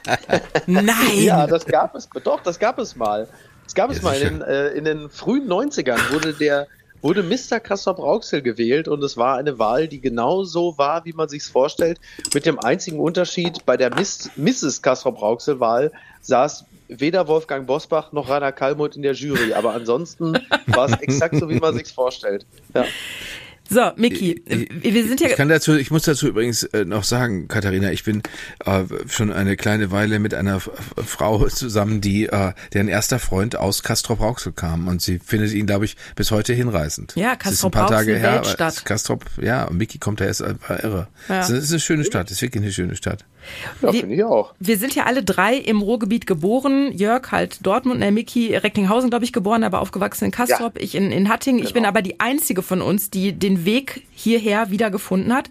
Nein. 0.66 0.94
Ja, 1.16 1.46
das 1.46 1.66
gab 1.66 1.94
es. 1.94 2.08
Doch, 2.24 2.40
das 2.42 2.58
gab 2.58 2.78
es 2.78 2.96
mal. 2.96 3.28
Das 3.64 3.74
gab 3.74 3.90
es 3.90 4.00
mal. 4.00 4.16
In 4.16 4.38
den, 4.38 4.42
äh, 4.42 4.68
in 4.68 4.84
den 4.84 5.10
frühen 5.10 5.46
90ern 5.48 5.98
wurde 6.12 6.32
der 6.32 6.66
wurde 7.02 7.22
Mr. 7.22 7.60
Kassel 7.60 7.94
Brauxel 7.94 8.42
gewählt 8.42 8.88
und 8.88 9.02
es 9.02 9.16
war 9.16 9.36
eine 9.36 9.58
Wahl, 9.58 9.88
die 9.88 10.00
genau 10.00 10.44
so 10.44 10.76
war, 10.78 11.04
wie 11.04 11.12
man 11.12 11.28
sich's 11.28 11.48
vorstellt, 11.48 12.00
mit 12.34 12.46
dem 12.46 12.58
einzigen 12.58 13.00
Unterschied, 13.00 13.64
bei 13.66 13.76
der 13.76 13.94
Miss, 13.94 14.30
Mrs. 14.36 14.82
Kassel 14.82 15.12
Brauxel 15.12 15.60
Wahl 15.60 15.92
saß 16.20 16.64
weder 16.88 17.28
Wolfgang 17.28 17.66
Bosbach 17.66 18.12
noch 18.12 18.28
Rainer 18.28 18.52
Kallmund 18.52 18.96
in 18.96 19.02
der 19.02 19.14
Jury, 19.14 19.54
aber 19.54 19.74
ansonsten 19.74 20.38
war 20.66 20.86
es 20.86 21.00
exakt 21.00 21.36
so, 21.36 21.48
wie 21.48 21.60
man 21.60 21.74
sich's 21.74 21.92
vorstellt. 21.92 22.44
Ja. 22.74 22.84
So, 23.70 23.92
Miki, 23.94 24.42
wir 24.46 25.06
sind 25.06 25.20
ja. 25.20 25.28
Ich 25.28 25.36
kann 25.36 25.48
dazu, 25.48 25.76
ich 25.76 25.92
muss 25.92 26.02
dazu 26.02 26.26
übrigens 26.26 26.64
äh, 26.64 26.84
noch 26.84 27.04
sagen, 27.04 27.46
Katharina, 27.46 27.92
ich 27.92 28.02
bin 28.02 28.20
äh, 28.64 28.82
schon 29.08 29.32
eine 29.32 29.56
kleine 29.56 29.92
Weile 29.92 30.18
mit 30.18 30.34
einer 30.34 30.56
F 30.56 30.70
Frau 31.06 31.48
zusammen, 31.48 32.00
die 32.00 32.26
äh, 32.26 32.52
deren 32.74 32.88
erster 32.88 33.20
Freund 33.20 33.54
aus 33.54 33.84
Castrop 33.84 34.20
Rauxel 34.20 34.52
kam 34.52 34.88
und 34.88 35.00
sie 35.00 35.20
findet 35.20 35.52
ihn, 35.52 35.66
glaube 35.66 35.84
ich, 35.84 35.96
bis 36.16 36.32
heute 36.32 36.52
hinreißend. 36.52 37.14
Ja, 37.14 37.32
ein 37.32 37.70
paar 37.70 38.04
her, 38.04 38.28
aber 38.28 38.46
Weltstadt. 38.46 38.84
Castrop, 38.84 39.24
ja, 39.40 39.64
und 39.64 39.76
Miki 39.76 39.98
kommt 39.98 40.20
da 40.20 40.24
erst 40.24 40.40
war 40.40 40.82
irre. 40.82 41.06
Ja. 41.28 41.40
Es 41.40 41.50
ist 41.50 41.70
eine 41.70 41.80
schöne 41.80 42.04
Stadt, 42.04 42.26
es 42.26 42.38
ist 42.38 42.42
wirklich 42.42 42.62
eine 42.64 42.72
schöne 42.72 42.96
Stadt. 42.96 43.24
Ja, 43.82 43.92
finde 43.92 44.14
ich 44.14 44.24
auch. 44.24 44.54
Wir 44.58 44.76
sind 44.78 44.94
ja 44.94 45.04
alle 45.04 45.22
drei 45.22 45.56
im 45.56 45.80
Ruhrgebiet 45.80 46.26
geboren. 46.26 46.92
Jörg 46.92 47.30
halt 47.32 47.64
Dortmund, 47.64 48.02
der 48.02 48.10
Miki 48.10 48.54
Recklinghausen, 48.54 49.10
glaube 49.10 49.24
ich, 49.24 49.32
geboren, 49.32 49.64
aber 49.64 49.80
aufgewachsen 49.80 50.26
in 50.26 50.30
Kastrop. 50.30 50.78
Ich 50.78 50.94
in, 50.94 51.10
in 51.10 51.28
Hattingen. 51.28 51.62
Ich 51.62 51.72
bin 51.72 51.84
aber 51.84 52.02
die 52.02 52.20
einzige 52.20 52.62
von 52.62 52.82
uns, 52.82 53.10
die 53.10 53.32
den 53.32 53.59
Weg 53.64 54.06
hierher 54.12 54.70
wiedergefunden 54.70 55.32
hat. 55.34 55.50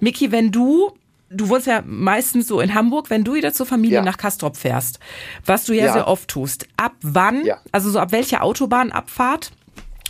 Miki, 0.00 0.30
wenn 0.32 0.50
du 0.52 0.92
Du 1.30 1.50
wohnst 1.50 1.66
ja 1.66 1.82
meistens 1.84 2.46
so 2.48 2.58
in 2.58 2.72
Hamburg, 2.72 3.10
wenn 3.10 3.22
du 3.22 3.34
wieder 3.34 3.52
zur 3.52 3.66
Familie 3.66 3.96
Ja. 3.96 4.02
nach 4.02 4.16
Kastrop 4.16 4.56
fährst, 4.56 4.98
was 5.44 5.66
du 5.66 5.74
ja, 5.74 5.84
Ja. 5.84 5.92
sehr 5.92 6.08
oft 6.08 6.26
tust. 6.30 6.66
Ab 6.78 6.92
wann, 7.02 7.44
Ja. 7.44 7.58
also 7.70 7.90
so 7.90 7.98
ab 7.98 8.12
welcher 8.12 8.42
Autobahnabfahrt 8.42 9.52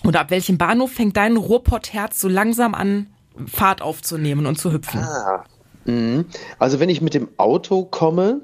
oder 0.04 0.20
ab 0.20 0.30
welchem 0.30 0.58
Bahnhof 0.58 0.92
fängt 0.92 1.16
dein 1.16 1.36
Ruhrpottherz 1.36 2.20
so 2.20 2.28
langsam 2.28 2.72
an 2.72 3.08
Fahrt 3.52 3.82
aufzunehmen 3.82 4.46
und 4.46 4.60
zu 4.60 4.70
hüpfen? 4.72 5.00
Ah. 5.00 5.44
Mhm. 5.86 6.26
Also 6.60 6.78
wenn 6.78 6.88
ich 6.88 7.00
mit 7.00 7.14
dem 7.14 7.28
Auto 7.36 7.84
komme, 7.84 8.40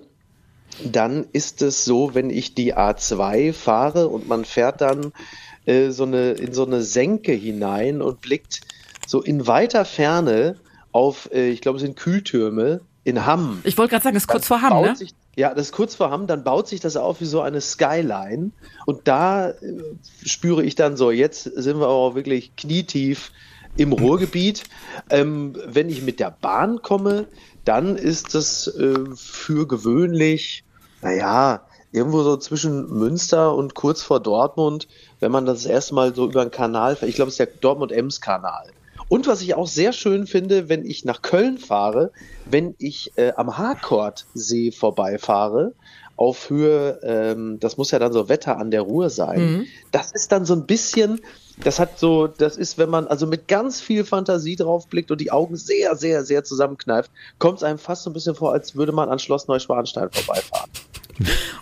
dann 0.84 1.26
ist 1.32 1.62
es 1.62 1.84
so, 1.84 2.12
wenn 2.16 2.28
ich 2.28 2.56
die 2.56 2.74
A2 2.74 3.52
fahre 3.52 4.08
und 4.08 4.26
man 4.26 4.44
fährt 4.44 4.80
dann 4.80 5.12
äh, 5.64 5.90
so 5.90 6.02
eine, 6.02 6.32
in 6.32 6.52
so 6.52 6.66
eine 6.66 6.82
Senke 6.82 7.30
hinein 7.30 8.02
und 8.02 8.20
blickt 8.20 8.62
so 9.06 9.22
in 9.22 9.46
weiter 9.46 9.84
Ferne 9.84 10.56
auf, 10.92 11.30
äh, 11.32 11.50
ich 11.50 11.60
glaube, 11.60 11.76
es 11.76 11.82
sind 11.82 11.96
Kühltürme 11.96 12.80
in 13.04 13.26
Hamm. 13.26 13.60
Ich 13.64 13.76
wollte 13.76 13.90
gerade 13.90 14.04
sagen, 14.04 14.16
es 14.16 14.24
ist 14.24 14.28
kurz 14.28 14.46
vor 14.46 14.62
Hamm, 14.62 14.82
ne? 14.82 14.96
Sich, 14.96 15.14
ja, 15.36 15.52
das 15.52 15.66
ist 15.66 15.72
kurz 15.72 15.94
vor 15.94 16.10
Hamm, 16.10 16.26
dann 16.26 16.44
baut 16.44 16.68
sich 16.68 16.80
das 16.80 16.96
auf 16.96 17.20
wie 17.20 17.26
so 17.26 17.40
eine 17.40 17.60
Skyline. 17.60 18.50
Und 18.86 19.06
da 19.08 19.50
äh, 19.50 19.54
spüre 20.24 20.62
ich 20.62 20.74
dann 20.74 20.96
so, 20.96 21.10
jetzt 21.10 21.42
sind 21.44 21.80
wir 21.80 21.88
auch 21.88 22.14
wirklich 22.14 22.56
knietief 22.56 23.32
im 23.76 23.92
Ruhrgebiet. 23.92 24.64
Ähm, 25.10 25.54
wenn 25.66 25.88
ich 25.88 26.02
mit 26.02 26.20
der 26.20 26.30
Bahn 26.30 26.80
komme, 26.82 27.26
dann 27.64 27.96
ist 27.96 28.34
das 28.34 28.68
äh, 28.68 28.94
für 29.16 29.66
gewöhnlich, 29.66 30.64
naja, 31.02 31.62
irgendwo 31.92 32.22
so 32.22 32.36
zwischen 32.36 32.88
Münster 32.90 33.54
und 33.54 33.74
kurz 33.74 34.02
vor 34.02 34.20
Dortmund, 34.20 34.88
wenn 35.20 35.30
man 35.30 35.46
das 35.46 35.64
erste 35.64 35.94
Mal 35.94 36.14
so 36.14 36.26
über 36.26 36.42
einen 36.42 36.50
Kanal, 36.50 36.96
ich 37.02 37.14
glaube, 37.14 37.28
es 37.28 37.34
ist 37.34 37.38
der 37.38 37.46
Dortmund-Ems-Kanal. 37.46 38.70
Und 39.08 39.26
was 39.26 39.42
ich 39.42 39.54
auch 39.54 39.66
sehr 39.66 39.92
schön 39.92 40.26
finde, 40.26 40.68
wenn 40.68 40.84
ich 40.84 41.04
nach 41.04 41.22
Köln 41.22 41.58
fahre, 41.58 42.10
wenn 42.46 42.74
ich 42.78 43.12
äh, 43.16 43.32
am 43.36 43.58
Harkordsee 43.58 44.70
vorbeifahre, 44.72 45.72
auf 46.16 46.48
Höhe, 46.48 47.00
ähm, 47.02 47.58
das 47.60 47.76
muss 47.76 47.90
ja 47.90 47.98
dann 47.98 48.12
so 48.12 48.28
Wetter 48.28 48.58
an 48.58 48.70
der 48.70 48.82
Ruhr 48.82 49.10
sein. 49.10 49.40
Mhm. 49.40 49.66
Das 49.90 50.12
ist 50.12 50.30
dann 50.30 50.44
so 50.44 50.54
ein 50.54 50.66
bisschen, 50.66 51.20
das 51.62 51.80
hat 51.80 51.98
so, 51.98 52.28
das 52.28 52.56
ist, 52.56 52.78
wenn 52.78 52.88
man 52.88 53.06
also 53.08 53.26
mit 53.26 53.48
ganz 53.48 53.80
viel 53.80 54.04
Fantasie 54.04 54.56
drauf 54.56 54.86
blickt 54.86 55.10
und 55.10 55.20
die 55.20 55.32
Augen 55.32 55.56
sehr, 55.56 55.96
sehr, 55.96 56.24
sehr 56.24 56.44
zusammenkneift, 56.44 57.10
kommt 57.38 57.58
es 57.58 57.64
einem 57.64 57.78
fast 57.78 58.04
so 58.04 58.10
ein 58.10 58.12
bisschen 58.12 58.34
vor, 58.34 58.52
als 58.52 58.76
würde 58.76 58.92
man 58.92 59.08
an 59.08 59.18
Schloss 59.18 59.48
Neuschwanstein 59.48 60.08
vorbeifahren. 60.10 60.70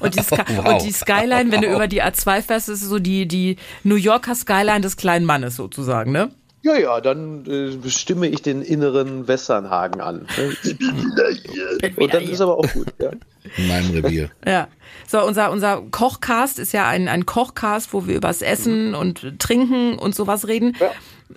Und 0.00 0.14
die, 0.14 0.20
wow. 0.30 0.72
und 0.72 0.82
die, 0.82 0.92
Skyline, 0.92 1.50
wenn 1.50 1.62
du 1.62 1.68
über 1.74 1.88
die 1.88 2.02
A2 2.02 2.42
fährst, 2.42 2.68
ist 2.68 2.82
so 2.82 2.98
die, 2.98 3.26
die 3.26 3.56
New 3.84 3.96
Yorker 3.96 4.34
Skyline 4.34 4.82
des 4.82 4.96
kleinen 4.96 5.24
Mannes 5.24 5.56
sozusagen, 5.56 6.12
ne? 6.12 6.30
Ja, 6.62 6.78
ja, 6.78 7.00
dann 7.00 7.44
äh, 7.46 7.76
bestimme 7.76 8.28
ich 8.28 8.40
den 8.42 8.62
inneren 8.62 9.26
Westernhagen 9.26 10.00
an. 10.00 10.26
Und 11.96 12.14
dann 12.14 12.22
ist 12.22 12.40
aber 12.40 12.58
auch 12.58 12.72
gut, 12.72 12.86
ja. 13.00 13.10
In 13.56 13.68
meinem 13.68 13.90
Revier. 13.90 14.30
Ja. 14.46 14.68
So, 15.08 15.24
unser, 15.24 15.50
unser 15.50 15.82
Kochcast 15.90 16.58
ist 16.58 16.72
ja 16.72 16.88
ein, 16.88 17.08
ein 17.08 17.26
Kochcast, 17.26 17.92
wo 17.92 18.06
wir 18.06 18.14
übers 18.14 18.42
Essen 18.42 18.90
mhm. 18.90 18.94
und 18.94 19.38
Trinken 19.40 19.98
und 19.98 20.14
sowas 20.14 20.46
reden. 20.46 20.76
Ja. 20.78 20.92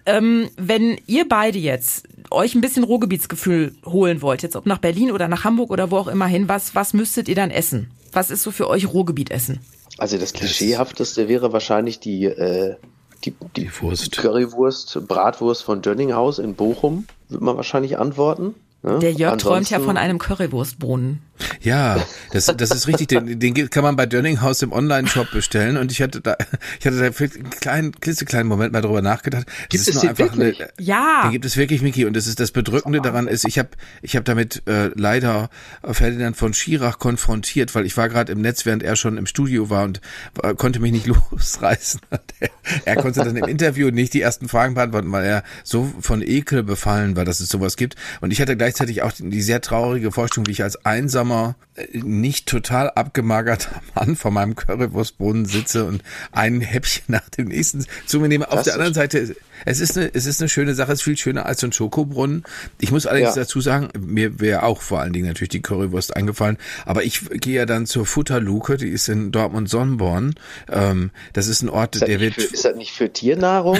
Ähm, 0.06 0.50
wenn 0.58 1.00
ihr 1.08 1.28
beide 1.28 1.58
jetzt 1.58 2.08
euch 2.30 2.54
ein 2.54 2.62
bisschen 2.62 2.84
Ruhrgebietsgefühl 2.84 3.76
holen 3.86 4.22
wollt, 4.22 4.44
jetzt 4.44 4.56
ob 4.56 4.66
nach 4.66 4.78
Berlin 4.78 5.12
oder 5.12 5.28
nach 5.28 5.44
Hamburg 5.44 5.72
oder 5.72 5.90
wo 5.90 5.98
auch 5.98 6.08
immer 6.08 6.28
hin, 6.28 6.48
was, 6.48 6.76
was 6.76 6.94
müsstet 6.94 7.28
ihr 7.28 7.36
dann 7.36 7.52
essen? 7.52 7.90
Was 8.12 8.30
ist 8.30 8.44
so 8.44 8.52
für 8.52 8.70
euch 8.70 8.88
Ruhrgebietessen? 8.88 9.60
Also 9.98 10.18
das 10.18 10.34
Klischeehafteste 10.34 11.28
wäre 11.28 11.54
wahrscheinlich 11.54 12.00
die 12.00 12.26
äh, 12.26 12.76
die, 13.24 13.32
die, 13.56 13.64
die 13.64 13.82
Wurst. 13.82 14.18
Currywurst, 14.18 15.08
Bratwurst 15.08 15.64
von 15.64 15.82
Dönninghaus 15.82 16.40
in 16.40 16.56
Bochum, 16.56 17.08
würde 17.30 17.44
man 17.44 17.56
wahrscheinlich 17.56 17.98
antworten. 17.98 18.56
Ja? 18.84 19.00
Der 19.00 19.12
Jörg 19.12 19.34
Ansonsten, 19.34 19.48
träumt 19.48 19.70
ja 19.70 19.80
von 19.80 19.98
einem 19.98 20.20
Currywurstbrunnen. 20.20 21.22
Ja, 21.62 21.98
das, 22.32 22.46
das 22.46 22.72
ist 22.72 22.88
richtig. 22.88 23.08
Den, 23.10 23.40
den 23.40 23.70
kann 23.70 23.84
man 23.84 23.96
bei 23.96 24.06
Dönninghaus 24.06 24.62
im 24.62 24.72
Online-Shop 24.72 25.32
bestellen. 25.32 25.76
Und 25.78 25.92
ich 25.92 26.02
hatte 26.02 26.22
da, 26.22 26.38
ich 26.80 26.86
hatte 26.86 27.00
da 27.00 27.12
für 27.12 27.26
einen 27.26 27.50
kleinen, 27.50 27.92
klitzekleinen 28.00 28.48
Moment 28.48 28.72
mal 28.72 28.82
drüber 28.82 29.02
nachgedacht. 29.02 29.46
Gibt 29.70 29.88
es 29.88 30.00
den 30.00 30.18
wirklich? 30.18 30.62
Eine, 30.62 30.70
ja. 30.80 31.24
Den 31.24 31.32
gibt 31.32 31.46
es 31.46 31.58
wirklich, 31.58 31.82
Miki. 31.82 32.06
Und 32.06 32.16
das 32.16 32.28
ist 32.28 32.40
das 32.40 32.52
Bedrückende 32.52 33.02
daran 33.02 33.28
ist, 33.28 33.46
ich 33.46 33.60
habe, 33.60 33.70
ich 34.02 34.16
habe 34.16 34.24
damit 34.24 34.64
äh, 34.68 34.92
leider 34.96 35.50
Ferdinand 35.84 36.38
von 36.38 36.54
Schirach 36.54 37.00
konfrontiert, 37.00 37.76
weil 37.76 37.86
ich 37.86 37.98
war 37.98 38.08
gerade 38.08 38.32
im 38.32 38.42
Netz, 38.42 38.66
während 38.66 38.84
er 38.84 38.96
schon 38.96 39.18
im 39.18 39.26
Studio 39.26 39.70
war 39.70 39.84
und 39.84 40.02
äh, 40.42 40.54
konnte 40.54 40.80
mich 40.80 40.92
nicht 40.92 41.08
losreißen. 41.32 42.00
er, 42.40 42.50
er 42.86 42.96
konnte 42.96 43.22
dann 43.22 43.36
im 43.36 43.46
Interview 43.46 43.90
nicht 43.90 44.14
die 44.14 44.22
ersten 44.22 44.48
Fragen 44.48 44.76
beantworten, 44.76 45.12
weil 45.12 45.26
er 45.26 45.44
so 45.64 45.92
von 46.00 46.22
Ekel 46.22 46.64
befallen 46.64 47.16
war, 47.18 47.26
dass 47.26 47.40
es 47.40 47.50
sowas 47.50 47.76
gibt. 47.76 47.96
Und 48.22 48.32
ich 48.32 48.40
hatte 48.40 48.56
gleichzeitig 48.76 49.04
auch 49.04 49.12
die, 49.18 49.42
sehr 49.42 49.62
traurige 49.62 50.12
Vorstellung, 50.12 50.48
wie 50.48 50.52
ich 50.52 50.64
als 50.64 50.86
einsam 50.86 51.06
einsamer, 51.06 51.56
äh, 51.76 51.98
nicht 52.00 52.48
total 52.48 52.90
abgemagerter 52.90 53.82
Mann 53.96 54.16
vor 54.16 54.32
meinem 54.32 54.56
Currywurstboden 54.56 55.46
sitze 55.46 55.86
und 55.86 56.04
ein 56.32 56.62
Häppchen 56.62 57.06
nach 57.08 57.30
dem 57.30 57.48
nächsten 57.50 57.86
zu 58.06 58.20
mir 58.20 58.28
nehme. 58.28 58.48
Auf 58.50 58.56
das 58.56 58.66
der 58.66 58.74
anderen 58.74 58.94
Seite, 58.94 59.36
es 59.66 59.80
ist 59.80 59.98
eine, 59.98 60.14
es 60.14 60.26
ist 60.26 60.42
eine 60.42 60.50
schöne 60.50 60.76
Sache, 60.76 60.92
es 60.92 61.00
ist 61.00 61.04
viel 61.04 61.18
schöner 61.18 61.46
als 61.46 61.62
so 61.62 61.68
ein 61.68 61.74
Schokobrunnen. 61.74 62.44
Ich 62.80 62.92
muss 62.92 63.06
allerdings 63.06 63.36
ja. 63.36 63.44
dazu 63.44 63.62
sagen, 63.62 63.90
mir 63.98 64.40
wäre 64.40 64.64
auch 64.64 64.82
vor 64.82 65.00
allen 65.00 65.14
Dingen 65.14 65.28
natürlich 65.28 65.50
die 65.50 65.62
Currywurst 65.62 66.16
eingefallen, 66.16 66.58
aber 66.86 67.04
ich 67.04 67.30
gehe 67.30 67.56
ja 67.56 67.66
dann 67.66 67.86
zur 67.86 68.06
Futterluke, 68.06 68.78
die 68.78 68.90
ist 68.90 69.08
in 69.10 69.32
Dortmund 69.32 69.70
Sonnenborn. 69.70 70.36
Ähm, 70.70 71.12
das 71.34 71.48
ist 71.48 71.62
ein 71.62 71.70
Ort, 71.70 71.96
ist 71.96 72.08
der 72.08 72.20
wird. 72.20 72.36
Für, 72.36 72.42
ist 72.42 72.66
das 72.66 72.76
nicht 72.76 72.92
für 72.92 73.12
Tiernahrung? 73.12 73.80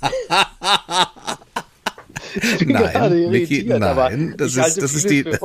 nein, 2.66 3.30
Micky, 3.30 3.64
nein, 3.64 4.34
das 4.36 4.56
ist, 4.56 4.82
das 4.82 4.94
ist 4.94 5.10
die. 5.10 5.24
Das 5.24 5.40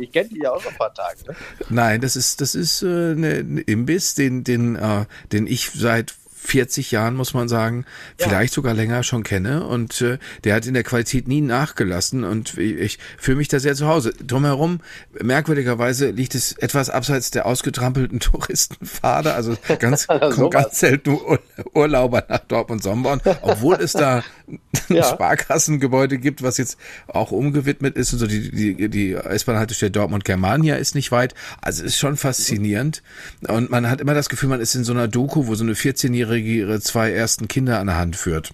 ich 0.00 0.12
kenne 0.12 0.28
die 0.28 0.40
ja 0.40 0.52
auch 0.52 0.64
noch 0.64 0.70
ein 0.70 0.76
paar 0.76 0.94
Tage. 0.94 1.18
Ne? 1.26 1.36
Nein, 1.70 2.00
das 2.00 2.16
ist, 2.16 2.40
das 2.40 2.54
ist 2.54 2.82
äh, 2.82 3.14
ne, 3.14 3.38
ein 3.38 3.58
Imbiss, 3.58 4.14
den, 4.14 4.44
den, 4.44 4.76
äh, 4.76 5.04
den 5.32 5.46
ich 5.46 5.70
seit 5.70 6.14
40 6.42 6.90
Jahren, 6.90 7.14
muss 7.14 7.34
man 7.34 7.48
sagen, 7.48 7.84
ja. 8.18 8.26
vielleicht 8.26 8.54
sogar 8.54 8.74
länger 8.74 9.02
schon 9.02 9.22
kenne. 9.22 9.66
Und 9.66 10.00
äh, 10.00 10.18
der 10.44 10.54
hat 10.54 10.66
in 10.66 10.74
der 10.74 10.82
Qualität 10.82 11.28
nie 11.28 11.42
nachgelassen 11.42 12.24
und 12.24 12.56
ich, 12.56 12.76
ich 12.76 12.98
fühle 13.18 13.36
mich 13.36 13.48
da 13.48 13.60
sehr 13.60 13.74
zu 13.74 13.86
Hause. 13.86 14.14
Drumherum, 14.26 14.80
merkwürdigerweise, 15.20 16.10
liegt 16.10 16.34
es 16.34 16.52
etwas 16.52 16.88
abseits 16.88 17.30
der 17.30 17.46
ausgetrampelten 17.46 18.20
Touristenpfade. 18.20 19.34
Also 19.34 19.56
ganz, 19.78 20.06
kommen 20.06 20.50
ganz 20.50 20.80
selten 20.80 21.10
Ur 21.10 21.40
Urlauber 21.74 22.24
nach 22.28 22.40
Dortmund 22.40 22.82
Somborn, 22.82 23.20
obwohl 23.42 23.76
es 23.76 23.92
da 23.92 24.24
ja. 24.88 25.04
Sparkassengebäude 25.04 26.18
gibt, 26.18 26.42
was 26.42 26.56
jetzt 26.56 26.78
auch 27.06 27.30
umgewidmet 27.30 27.96
ist. 27.96 28.12
Und 28.12 28.18
so 28.18 28.26
die, 28.26 28.50
die, 28.50 28.88
die 28.88 29.12
S-Bahn-Haltestelle 29.12 29.90
Dortmund-Germania 29.90 30.76
ist 30.76 30.94
nicht 30.94 31.12
weit. 31.12 31.34
Also 31.60 31.84
ist 31.84 31.98
schon 31.98 32.16
faszinierend. 32.16 33.02
Und 33.46 33.70
man 33.70 33.90
hat 33.90 34.00
immer 34.00 34.14
das 34.14 34.28
Gefühl, 34.28 34.48
man 34.48 34.60
ist 34.60 34.74
in 34.74 34.84
so 34.84 34.92
einer 34.92 35.06
Doku, 35.06 35.46
wo 35.46 35.54
so 35.54 35.64
eine 35.64 35.74
14-jährige 35.74 36.30
Dreijährige 36.30 36.50
ihre 36.50 36.80
zwei 36.80 37.12
ersten 37.12 37.48
Kinder 37.48 37.78
an 37.78 37.88
der 37.88 37.96
Hand 37.96 38.16
führt. 38.16 38.52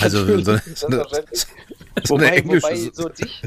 Also 0.00 0.24
so, 0.24 0.40
so, 0.40 0.58
so, 0.74 0.86
eine, 0.86 1.04
so 2.04 2.16
eine 2.16 2.30
englische. 2.32 2.66
Wobei 2.66 2.90
so 2.92 3.08
dich, 3.08 3.42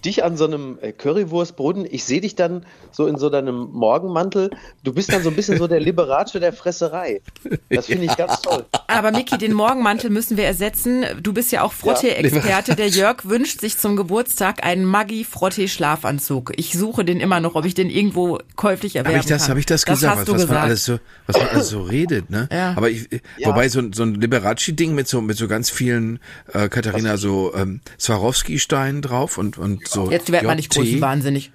dich 0.00 0.24
an 0.24 0.36
so 0.36 0.44
einem 0.44 0.78
äh, 0.80 0.92
Currywurstbrunnen, 0.92 1.86
ich 1.90 2.04
sehe 2.04 2.20
dich 2.20 2.34
dann 2.34 2.64
so 2.92 3.06
in 3.06 3.16
so 3.16 3.30
deinem 3.30 3.70
Morgenmantel, 3.72 4.50
du 4.82 4.92
bist 4.92 5.12
dann 5.12 5.22
so 5.22 5.30
ein 5.30 5.36
bisschen 5.36 5.58
so 5.58 5.66
der 5.66 5.80
Liberace 5.80 6.32
der 6.32 6.52
Fresserei. 6.52 7.22
Das 7.68 7.86
finde 7.86 8.06
ich 8.06 8.16
ganz 8.16 8.40
toll. 8.42 8.64
Aber 8.86 9.12
Miki, 9.12 9.38
den 9.38 9.52
Morgenmantel 9.52 10.10
müssen 10.10 10.36
wir 10.36 10.44
ersetzen. 10.44 11.04
Du 11.22 11.32
bist 11.32 11.52
ja 11.52 11.62
auch 11.62 11.72
Frottee-Experte. 11.72 12.76
Der 12.76 12.88
Jörg 12.88 13.24
wünscht 13.24 13.60
sich 13.60 13.78
zum 13.78 13.96
Geburtstag 13.96 14.64
einen 14.64 14.84
Maggi-Frottee-Schlafanzug. 14.84 16.52
Ich 16.56 16.72
suche 16.72 17.04
den 17.04 17.20
immer 17.20 17.40
noch, 17.40 17.54
ob 17.54 17.64
ich 17.64 17.74
den 17.74 17.90
irgendwo 17.90 18.38
käuflich 18.56 18.96
erwerben 18.96 19.16
Habe 19.16 19.24
ich 19.24 19.30
das, 19.30 19.42
kann. 19.42 19.50
Habe 19.50 19.60
ich 19.60 19.66
das, 19.66 19.82
das 19.82 19.94
gesagt, 19.94 20.16
was, 20.16 20.28
was 20.28 20.34
gesagt. 20.34 20.52
man 20.52 20.62
alles 20.62 20.84
so, 20.84 20.98
was 21.26 21.36
man 21.36 21.48
alles 21.48 21.68
so 21.68 21.82
redet, 21.90 22.30
ne? 22.30 22.48
Ja. 22.52 22.74
Aber 22.76 22.90
ich, 22.90 23.08
ja. 23.38 23.48
wobei 23.48 23.68
so, 23.68 23.82
so 23.92 24.02
ein 24.02 24.14
Liberace-Ding 24.14 24.94
mit 24.94 25.08
so, 25.08 25.20
mit 25.20 25.36
so 25.36 25.48
ganz 25.48 25.70
vielen, 25.70 26.18
äh, 26.52 26.68
Katharina, 26.68 27.16
so, 27.16 27.54
ähm, 27.54 27.80
Swarovski-Steinen 27.98 29.02
drauf 29.02 29.38
und, 29.38 29.58
und 29.58 29.89
so. 29.90 30.10
Jetzt 30.10 30.30
wird 30.30 30.42
man 30.42 30.56
nicht 30.56 30.72
groß 30.72 31.00
wahnsinnig. 31.00 31.52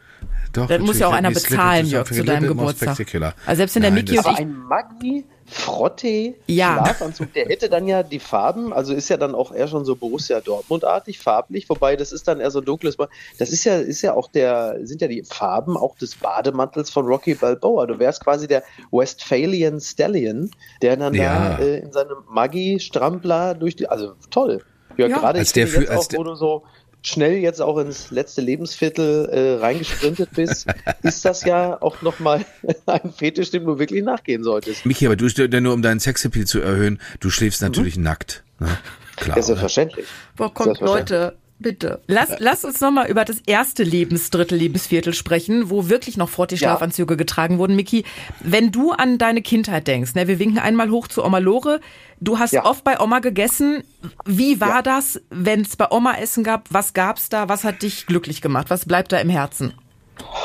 Doch, 0.54 0.68
das 0.68 0.80
muss 0.80 1.00
ja 1.00 1.08
auch 1.08 1.14
einer 1.14 1.32
bezahlen, 1.32 1.86
Jörg, 1.86 2.08
zu 2.08 2.24
deinem 2.24 2.48
Geburtstag. 2.48 2.98
Also 3.46 3.58
selbst 3.58 3.76
wenn 3.76 3.82
der 3.82 3.92
Mickey 3.92 4.18
und 4.18 4.26
ich... 4.26 4.38
ein 4.38 4.58
Maggi 4.58 5.26
Frotte 5.48 6.34
ja. 6.48 6.82
Schlafanzug, 6.82 7.34
der 7.34 7.46
hätte 7.46 7.70
dann 7.70 7.88
ja 7.88 8.02
die 8.02 8.20
Farben, 8.20 8.74
also 8.74 8.94
ist 8.94 9.10
ja 9.10 9.18
dann 9.18 9.36
auch 9.36 9.54
eher 9.54 9.68
schon 9.68 9.86
so 9.86 9.96
Borussia 9.96 10.42
Dortmund-artig, 10.42 11.20
farblich, 11.20 11.70
wobei 11.70 11.96
das 11.96 12.12
ist 12.12 12.28
dann 12.28 12.40
eher 12.40 12.50
so 12.50 12.62
dunkles, 12.62 12.98
das 13.38 13.52
ist 13.52 13.64
ja, 13.64 13.78
ist 13.78 14.02
ja 14.02 14.14
auch 14.14 14.28
der, 14.32 14.80
sind 14.84 15.02
ja 15.02 15.08
die 15.08 15.24
Farben 15.24 15.78
auch 15.78 15.96
des 15.98 16.16
Bademantels 16.16 16.90
von 16.90 17.06
Rocky 17.06 17.36
Balboa. 17.36 17.86
Du 17.86 18.00
wärst 18.00 18.24
quasi 18.24 18.48
der 18.48 18.64
Westphalian 18.92 19.80
Stallion, 19.80 20.50
der 20.82 20.98
dann 20.98 21.14
ja. 21.14 21.58
da 21.58 21.64
äh, 21.64 21.80
in 21.80 21.92
seinem 21.92 22.18
Maggi-Strampler 22.28 23.54
durch 23.54 23.76
die, 23.76 23.88
also 23.88 24.14
toll. 24.32 24.64
Ja, 24.98 25.08
ja. 25.08 25.18
gerade 25.20 25.40
als 25.40 25.54
der 25.54 25.68
für, 25.68 25.82
jetzt 25.82 25.92
als 25.92 26.08
auch, 26.08 26.18
wo 26.18 26.24
du 26.24 26.36
so 26.36 26.64
schnell 27.08 27.38
jetzt 27.38 27.62
auch 27.62 27.78
ins 27.78 28.12
letzte 28.12 28.42
Lebensviertel 28.42 29.30
äh, 29.30 29.54
reingesprintet 29.60 30.30
bist, 30.36 30.68
ist 31.04 31.24
das 31.26 31.44
ja 31.44 31.82
auch 31.82 32.02
nochmal 32.02 32.46
ein 32.86 33.14
Fetisch, 33.14 33.52
dem 33.52 33.66
du 33.66 33.80
wirklich 33.80 34.04
nachgehen 34.04 34.44
solltest. 34.44 34.86
Michi, 34.86 35.06
aber 35.06 35.16
du 35.16 35.28
ja 35.30 35.62
nur 35.62 35.74
um 35.74 35.82
deinen 35.82 36.00
Sexappeal 36.00 36.46
zu 36.46 36.60
erhöhen, 36.62 37.00
du 37.20 37.30
schläfst 37.30 37.62
natürlich 37.62 37.98
mhm. 37.98 38.04
nackt. 38.04 38.44
Ne? 38.60 38.78
Klar. 39.18 39.38
Ja, 39.38 39.44
selbstverständlich. 39.44 40.08
Boah, 40.36 40.54
kommt 40.54 40.80
Leute, 40.82 41.36
Bitte. 41.58 42.02
Lass, 42.08 42.36
lass 42.40 42.66
uns 42.66 42.82
nochmal 42.82 43.08
über 43.08 43.24
das 43.24 43.38
erste 43.46 43.84
Lebensdrittel, 43.84 44.58
Lebensviertel 44.58 45.14
sprechen, 45.14 45.70
wo 45.70 45.88
wirklich 45.88 46.18
noch 46.18 46.28
fort 46.28 46.52
die 46.52 46.58
Schlafanzüge 46.58 47.14
ja. 47.14 47.18
getragen 47.18 47.60
wurden. 47.60 47.78
Miki, 47.78 48.04
wenn 48.42 48.72
du 48.72 48.92
an 48.92 49.18
deine 49.18 49.42
Kindheit 49.42 49.88
denkst, 49.88 50.16
ne, 50.16 50.28
wir 50.28 50.38
winken 50.38 50.60
einmal 50.60 50.90
hoch 50.92 51.08
zu 51.08 51.24
Oma 51.24 51.38
Lore. 51.38 51.80
Du 52.20 52.40
hast 52.40 52.52
ja. 52.52 52.66
oft 52.66 52.84
bei 52.84 53.00
Oma 53.00 53.20
gegessen. 53.20 53.84
Wie 54.26 54.60
war 54.60 54.78
ja. 54.78 54.82
das, 54.82 55.22
wenn 55.30 55.62
es 55.62 55.78
bei 55.78 55.90
Oma 55.92 56.18
Essen 56.18 56.44
gab? 56.44 56.68
Was 56.72 56.94
gab's 56.94 57.30
da? 57.30 57.48
Was 57.48 57.64
hat 57.64 57.84
dich 57.84 58.06
glücklich 58.06 58.42
gemacht? 58.42 58.70
Was 58.70 58.86
bleibt 58.86 59.14
da 59.14 59.20
im 59.20 59.30
Herzen? 59.30 59.74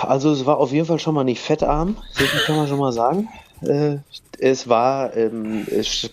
Also 0.02 0.30
es 0.30 0.46
war 0.46 0.58
auf 0.58 0.72
jeden 0.72 0.86
Fall 0.86 1.00
schon 1.00 1.14
mal 1.14 1.24
nicht 1.24 1.40
fettarm, 1.40 1.96
so 2.12 2.24
kann 2.46 2.56
man 2.56 2.68
schon 2.68 2.78
mal 2.78 2.92
sagen. 2.92 3.28
Äh, 3.62 3.98
es 4.38 4.68
war 4.68 5.16
ähm, 5.16 5.66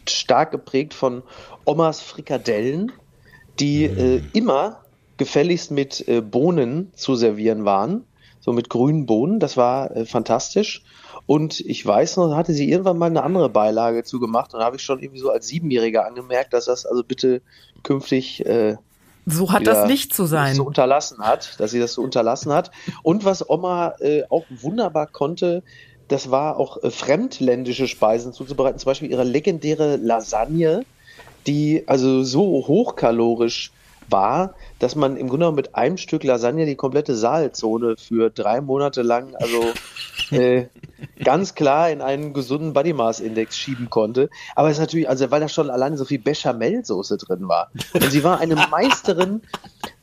stark 0.06 0.52
geprägt 0.52 0.94
von 0.94 1.24
Omas 1.66 2.02
Frikadellen, 2.02 2.92
die 3.60 3.86
äh, 3.86 4.22
immer 4.34 4.82
gefälligst 5.18 5.72
mit 5.72 6.08
äh, 6.08 6.22
Bohnen 6.22 6.92
zu 6.96 7.16
servieren 7.16 7.66
waren, 7.66 8.04
so 8.40 8.54
mit 8.54 8.70
grünen 8.70 9.06
Bohnen. 9.06 9.40
Das 9.40 9.58
war 9.58 9.96
äh, 9.96 10.06
fantastisch. 10.06 10.84
Und 11.26 11.60
ich 11.60 11.86
weiß 11.86 12.18
noch, 12.18 12.36
hatte 12.36 12.54
sie 12.54 12.70
irgendwann 12.70 12.98
mal 12.98 13.08
eine 13.08 13.24
andere 13.24 13.50
Beilage 13.50 14.04
zugemacht 14.04 14.54
und 14.54 14.62
habe 14.62 14.78
ich 14.78 14.82
schon 14.82 15.02
irgendwie 15.02 15.20
so 15.20 15.30
als 15.30 15.48
Siebenjähriger 15.48 16.06
angemerkt, 16.06 16.54
dass 16.54 16.66
das 16.66 16.86
also 16.86 17.04
bitte 17.04 17.42
künftig 17.84 18.46
äh, 18.46 18.78
so 19.30 19.52
hat 19.52 19.68
das 19.68 19.90
nicht 19.90 20.14
zu 20.14 20.26
sein. 20.26 20.56
So 20.56 20.64
unterlassen 20.64 21.20
hat, 21.20 21.60
dass 21.60 21.72
sie 21.72 21.82
das 21.82 21.94
so 21.94 22.02
unterlassen 22.02 22.54
hat. 22.54 22.72
Und 23.04 23.26
was 23.26 23.48
Oma 23.48 23.96
äh, 24.00 24.24
auch 24.30 24.46
wunderbar 24.50 25.06
konnte, 25.06 25.64
das 26.08 26.32
war 26.32 26.58
auch 26.58 26.82
äh, 26.82 26.92
fremdländische 26.92 27.90
Speisen 27.90 28.32
zuzubereiten, 28.32 28.80
zum 28.80 28.90
Beispiel 28.90 29.12
ihre 29.12 29.26
legendäre 29.26 29.98
Lasagne, 29.98 30.86
die 31.46 31.84
also 31.88 32.24
so 32.24 32.42
hochkalorisch 32.68 33.72
war, 34.10 34.56
dass 34.80 34.96
man 34.96 35.18
im 35.18 35.28
Grunde 35.28 35.46
genommen 35.46 35.56
mit 35.56 35.76
einem 35.76 35.98
Stück 35.98 36.24
Lasagne 36.24 36.66
die 36.66 36.76
komplette 36.76 37.16
Saalzone 37.16 37.96
für 37.98 38.30
drei 38.30 38.62
Monate 38.62 39.02
lang, 39.02 39.36
also 39.36 39.74
äh, 40.32 40.68
ganz 41.24 41.56
klar 41.56 41.90
in 41.90 42.02
einen 42.02 42.34
gesunden 42.34 42.74
Body 42.74 42.94
Mass 42.94 43.20
Index 43.20 43.58
schieben 43.58 43.90
konnte. 43.90 44.30
Aber 44.56 44.70
es 44.70 44.78
ist 44.78 44.82
natürlich, 44.82 45.10
also 45.10 45.30
weil 45.32 45.42
da 45.42 45.50
schon 45.50 45.70
alleine 45.70 45.98
so 45.98 46.06
viel 46.06 46.20
Bechamelsoße 46.20 47.18
drin 47.18 47.48
war. 47.48 47.72
Und 47.94 48.12
sie 48.12 48.24
war 48.24 48.40
eine 48.40 48.56
Meisterin 48.72 49.42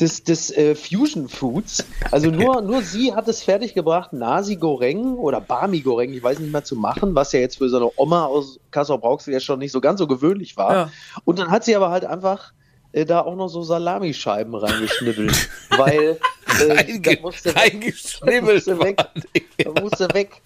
des, 0.00 0.24
des 0.24 0.50
äh, 0.56 0.74
Fusion 0.74 1.28
Foods. 1.28 1.84
Also 2.10 2.30
nur, 2.30 2.62
nur 2.62 2.82
sie 2.82 3.14
hat 3.14 3.28
es 3.28 3.42
fertiggebracht, 3.42 4.12
Nasi 4.12 4.56
Goreng 4.56 5.14
oder 5.14 5.40
Bami 5.40 5.80
Goreng, 5.80 6.12
ich 6.12 6.22
weiß 6.22 6.38
nicht 6.38 6.52
mehr 6.52 6.64
zu 6.64 6.76
machen, 6.76 7.14
was 7.14 7.32
ja 7.32 7.40
jetzt 7.40 7.58
für 7.58 7.68
so 7.68 7.76
eine 7.76 7.90
Oma 7.96 8.26
aus 8.26 8.60
Kassel 8.70 8.98
Brauxel 8.98 9.32
ja 9.32 9.40
schon 9.40 9.58
nicht 9.58 9.72
so 9.72 9.80
ganz 9.80 9.98
so 9.98 10.06
gewöhnlich 10.06 10.56
war. 10.56 10.74
Ja. 10.74 10.90
Und 11.24 11.38
dann 11.38 11.50
hat 11.50 11.64
sie 11.64 11.76
aber 11.76 11.90
halt 11.90 12.04
einfach 12.04 12.52
äh, 12.94 13.04
da 13.04 13.20
auch 13.20 13.34
noch 13.34 13.48
so 13.48 13.62
Salamischeiben 13.62 14.54
reingeschnibbelt, 14.54 15.48
weil 15.70 16.18
äh, 16.60 16.72
Reinge 16.72 17.00
da 17.00 17.20
musste 17.20 17.54
weg, 17.54 17.94
da 18.24 18.40
musste 18.40 18.78
weg, 18.78 19.02
da 19.58 19.80
musste 19.80 20.08
weg. 20.14 20.40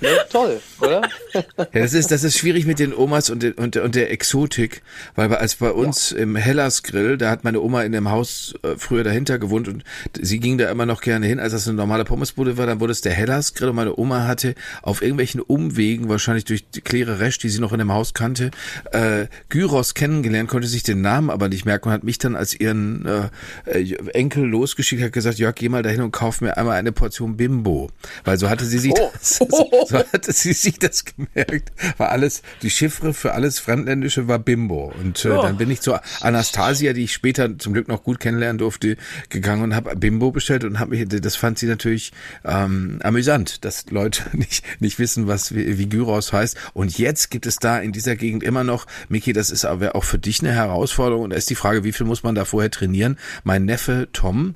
Ja, 0.00 0.24
toll, 0.30 0.60
oder? 0.80 1.02
Ja, 1.34 1.42
das 1.72 1.92
ist, 1.92 2.10
das 2.10 2.24
ist 2.24 2.38
schwierig 2.38 2.66
mit 2.66 2.78
den 2.78 2.94
Omas 2.94 3.28
und, 3.28 3.42
der, 3.42 3.58
und, 3.58 3.76
und 3.76 3.94
der 3.94 4.10
Exotik, 4.10 4.82
weil 5.14 5.32
als 5.34 5.56
bei 5.56 5.70
uns 5.70 6.10
ja. 6.10 6.18
im 6.18 6.36
Hellas 6.36 6.82
Grill, 6.82 7.18
da 7.18 7.30
hat 7.30 7.44
meine 7.44 7.60
Oma 7.60 7.82
in 7.82 7.92
dem 7.92 8.10
Haus 8.10 8.54
äh, 8.62 8.76
früher 8.78 9.04
dahinter 9.04 9.38
gewohnt 9.38 9.68
und 9.68 9.84
sie 10.18 10.40
ging 10.40 10.58
da 10.58 10.70
immer 10.70 10.86
noch 10.86 11.02
gerne 11.02 11.26
hin, 11.26 11.38
als 11.38 11.52
das 11.52 11.68
eine 11.68 11.76
normale 11.76 12.04
Pommesbude 12.04 12.56
war, 12.56 12.66
dann 12.66 12.80
wurde 12.80 12.92
es 12.92 13.02
der 13.02 13.12
Hellas 13.12 13.54
Grill 13.54 13.70
und 13.70 13.76
meine 13.76 13.98
Oma 13.98 14.26
hatte 14.26 14.54
auf 14.82 15.02
irgendwelchen 15.02 15.40
Umwegen, 15.40 16.08
wahrscheinlich 16.08 16.44
durch 16.44 16.68
die 16.68 16.80
Claire 16.80 17.20
Resch, 17.20 17.38
die 17.38 17.50
sie 17.50 17.60
noch 17.60 17.72
in 17.72 17.78
dem 17.78 17.92
Haus 17.92 18.14
kannte, 18.14 18.50
äh, 18.92 19.26
Gyros 19.50 19.94
kennengelernt, 19.94 20.48
konnte 20.48 20.66
sich 20.66 20.82
den 20.82 21.02
Namen 21.02 21.30
aber 21.30 21.48
nicht 21.48 21.66
merken 21.66 21.88
und 21.88 21.94
hat 21.94 22.04
mich 22.04 22.18
dann 22.18 22.36
als 22.36 22.58
ihren 22.58 23.06
äh, 23.06 23.28
äh 23.66 23.96
Enkel 24.14 24.44
losgeschickt, 24.44 25.02
hat 25.02 25.12
gesagt, 25.12 25.38
Jörg, 25.38 25.54
geh 25.54 25.68
mal 25.68 25.82
dahin 25.82 26.00
und 26.00 26.10
kauf 26.10 26.40
mir 26.40 26.56
einmal 26.56 26.78
eine 26.78 26.92
Portion 26.92 27.36
Bimbo, 27.36 27.90
weil 28.24 28.38
so 28.38 28.48
hatte 28.48 28.64
sie 28.64 28.78
sich 28.78 28.92
oh. 28.92 29.10
das, 29.12 29.36
so 29.88 29.89
hatte 30.12 30.32
sie 30.32 30.52
sich 30.52 30.78
das 30.78 31.04
gemerkt. 31.04 31.72
War 31.98 32.10
alles, 32.10 32.42
die 32.62 32.70
Chiffre 32.70 33.14
für 33.14 33.32
alles 33.32 33.58
Fremdländische 33.58 34.28
war 34.28 34.38
Bimbo. 34.38 34.92
Und 35.00 35.24
äh, 35.24 35.30
oh. 35.30 35.42
dann 35.42 35.56
bin 35.56 35.70
ich 35.70 35.80
zu 35.80 35.94
Anastasia, 36.20 36.92
die 36.92 37.04
ich 37.04 37.12
später 37.12 37.58
zum 37.58 37.72
Glück 37.72 37.88
noch 37.88 38.02
gut 38.02 38.20
kennenlernen 38.20 38.58
durfte, 38.58 38.96
gegangen 39.28 39.62
und 39.62 39.74
habe 39.74 39.94
Bimbo 39.96 40.30
bestellt 40.30 40.64
und 40.64 40.78
habe 40.78 40.96
mich, 40.96 41.08
das 41.08 41.36
fand 41.36 41.58
sie 41.58 41.66
natürlich 41.66 42.12
ähm, 42.44 43.00
amüsant, 43.02 43.64
dass 43.64 43.90
Leute 43.90 44.24
nicht, 44.36 44.64
nicht 44.80 44.98
wissen, 44.98 45.26
was 45.26 45.54
wie, 45.54 45.78
wie 45.78 45.88
Gyros 45.88 46.32
heißt. 46.32 46.56
Und 46.72 46.98
jetzt 46.98 47.30
gibt 47.30 47.46
es 47.46 47.56
da 47.56 47.78
in 47.78 47.92
dieser 47.92 48.16
Gegend 48.16 48.42
immer 48.42 48.64
noch, 48.64 48.86
Miki, 49.08 49.32
das 49.32 49.50
ist 49.50 49.64
aber 49.64 49.94
auch 49.94 50.04
für 50.04 50.18
dich 50.18 50.40
eine 50.40 50.52
Herausforderung. 50.52 51.24
Und 51.24 51.30
da 51.30 51.36
ist 51.36 51.50
die 51.50 51.54
Frage, 51.54 51.84
wie 51.84 51.92
viel 51.92 52.06
muss 52.06 52.22
man 52.22 52.34
da 52.34 52.44
vorher 52.44 52.70
trainieren? 52.70 53.18
Mein 53.44 53.64
Neffe 53.64 54.08
Tom, 54.12 54.54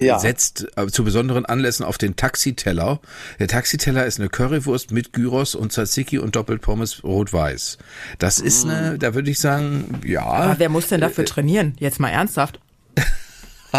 ja. 0.00 0.18
setzt 0.18 0.66
äh, 0.76 0.86
zu 0.86 1.04
besonderen 1.04 1.46
Anlässen 1.46 1.84
auf 1.84 1.98
den 1.98 2.16
Taxiteller. 2.16 3.00
Der 3.38 3.48
Taxiteller 3.48 4.06
ist 4.06 4.20
eine 4.20 4.28
Currywurst 4.28 4.92
mit 4.92 5.12
Gyros 5.12 5.54
und 5.54 5.72
Tzatziki 5.72 6.18
und 6.18 6.36
Doppelpommes 6.36 7.04
rot-weiß. 7.04 7.78
Das 8.18 8.38
ist 8.38 8.64
eine, 8.64 8.92
mm. 8.92 8.98
da 8.98 9.14
würde 9.14 9.30
ich 9.30 9.38
sagen, 9.38 10.00
ja. 10.04 10.24
Aber 10.24 10.58
wer 10.58 10.68
muss 10.68 10.88
denn 10.88 11.00
dafür 11.00 11.24
äh, 11.24 11.26
trainieren? 11.26 11.74
Jetzt 11.78 12.00
mal 12.00 12.10
ernsthaft. 12.10 12.60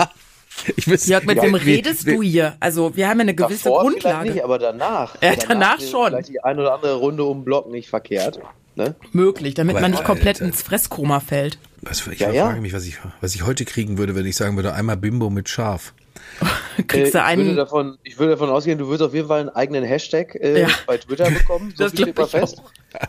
Ich 0.78 0.88
weiß, 0.88 1.08
Jörg, 1.08 1.26
mit 1.26 1.38
ja, 1.38 1.44
wem 1.44 1.56
redest 1.56 2.06
wie, 2.06 2.14
du 2.14 2.22
hier? 2.22 2.56
Also 2.60 2.96
wir 2.96 3.10
haben 3.10 3.18
ja 3.18 3.24
eine 3.24 3.34
gewisse 3.34 3.66
davor 3.66 3.82
Grundlage. 3.82 4.32
Nicht, 4.32 4.44
aber 4.44 4.60
danach. 4.60 5.16
Ja, 5.16 5.32
danach, 5.32 5.48
danach 5.48 5.82
schon. 5.82 6.10
Vielleicht 6.10 6.30
die 6.30 6.44
eine 6.44 6.62
oder 6.62 6.76
andere 6.76 6.94
Runde 6.94 7.24
um 7.24 7.40
den 7.40 7.44
Block 7.44 7.70
nicht 7.70 7.90
verkehrt. 7.90 8.40
Ne? 8.76 8.96
Möglich, 9.12 9.54
damit 9.54 9.76
aber 9.76 9.82
man 9.82 9.92
nicht 9.92 10.04
komplett 10.04 10.38
Alter. 10.38 10.46
ins 10.46 10.62
Fresskoma 10.64 11.20
fällt. 11.20 11.60
Was, 11.82 12.08
ich 12.08 12.20
ja, 12.20 12.28
frage 12.28 12.38
ja. 12.38 12.62
mich, 12.62 12.74
was 12.74 12.86
ich, 12.86 12.98
was 13.22 13.36
ich 13.36 13.46
heute 13.46 13.66
kriegen 13.66 13.98
würde, 13.98 14.16
wenn 14.16 14.26
ich 14.26 14.36
sagen 14.36 14.56
würde, 14.56 14.74
einmal 14.74 14.98
Bimbo 14.98 15.30
mit 15.30 15.50
Schaf. 15.50 15.94
Kriegst 16.88 17.14
du 17.14 17.20
äh, 17.20 17.22
einen? 17.22 17.42
Ich 17.42 17.48
würde, 17.48 17.56
davon, 17.58 17.98
ich 18.04 18.20
würde 18.20 18.32
davon 18.32 18.50
ausgehen, 18.50 18.78
du 18.78 18.90
wirst 18.90 19.02
auf 19.02 19.14
jeden 19.14 19.28
Fall 19.28 19.42
einen 19.42 19.50
eigenen 19.50 19.84
Hashtag 19.84 20.36
äh, 20.36 20.62
ja. 20.62 20.68
bei 20.88 20.98
Twitter 20.98 21.30
bekommen. 21.30 21.74
So 21.76 21.84
das 21.86 21.94
steht 21.94 22.18
mal 22.18 22.28
fest. 22.28 22.62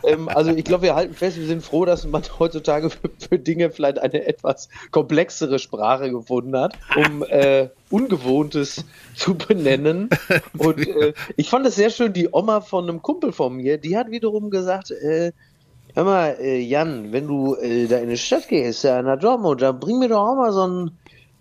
Ähm, 0.03 0.27
also 0.29 0.51
ich 0.51 0.63
glaube, 0.63 0.83
wir 0.83 0.95
halten 0.95 1.13
fest, 1.13 1.37
wir 1.37 1.45
sind 1.45 1.63
froh, 1.63 1.85
dass 1.85 2.05
man 2.05 2.23
heutzutage 2.39 2.89
für, 2.89 3.09
für, 3.29 3.37
Dinge 3.37 3.69
vielleicht 3.69 3.99
eine 3.99 4.25
etwas 4.25 4.69
komplexere 4.91 5.59
Sprache 5.59 6.11
gefunden 6.11 6.57
hat, 6.57 6.77
um 6.95 7.23
äh, 7.23 7.69
Ungewohntes 7.89 8.83
zu 9.15 9.35
benennen. 9.35 10.09
Und 10.57 10.87
äh, 10.87 11.13
ich 11.37 11.49
fand 11.49 11.65
es 11.67 11.75
sehr 11.75 11.89
schön, 11.89 12.13
die 12.13 12.29
Oma 12.31 12.61
von 12.61 12.89
einem 12.89 13.01
Kumpel 13.01 13.31
von 13.31 13.55
mir, 13.55 13.77
die 13.77 13.97
hat 13.97 14.09
wiederum 14.09 14.49
gesagt, 14.49 14.91
äh, 14.91 15.31
Hör 15.95 16.03
mal, 16.03 16.35
äh, 16.41 16.59
Jan, 16.59 17.13
wenn 17.13 17.25
du 17.25 17.55
äh, 17.55 17.87
da 17.87 17.99
in 17.99 18.09
die 18.09 18.17
Stadt 18.17 18.49
gehst, 18.49 18.83
ja, 18.83 19.01
nach 19.01 19.17
Dortmund, 19.17 19.61
dann 19.61 19.79
bring 19.79 19.99
mir 19.99 20.09
doch 20.09 20.27
auch 20.27 20.35
mal 20.35 20.51
so 20.51 20.63
einen 20.63 20.91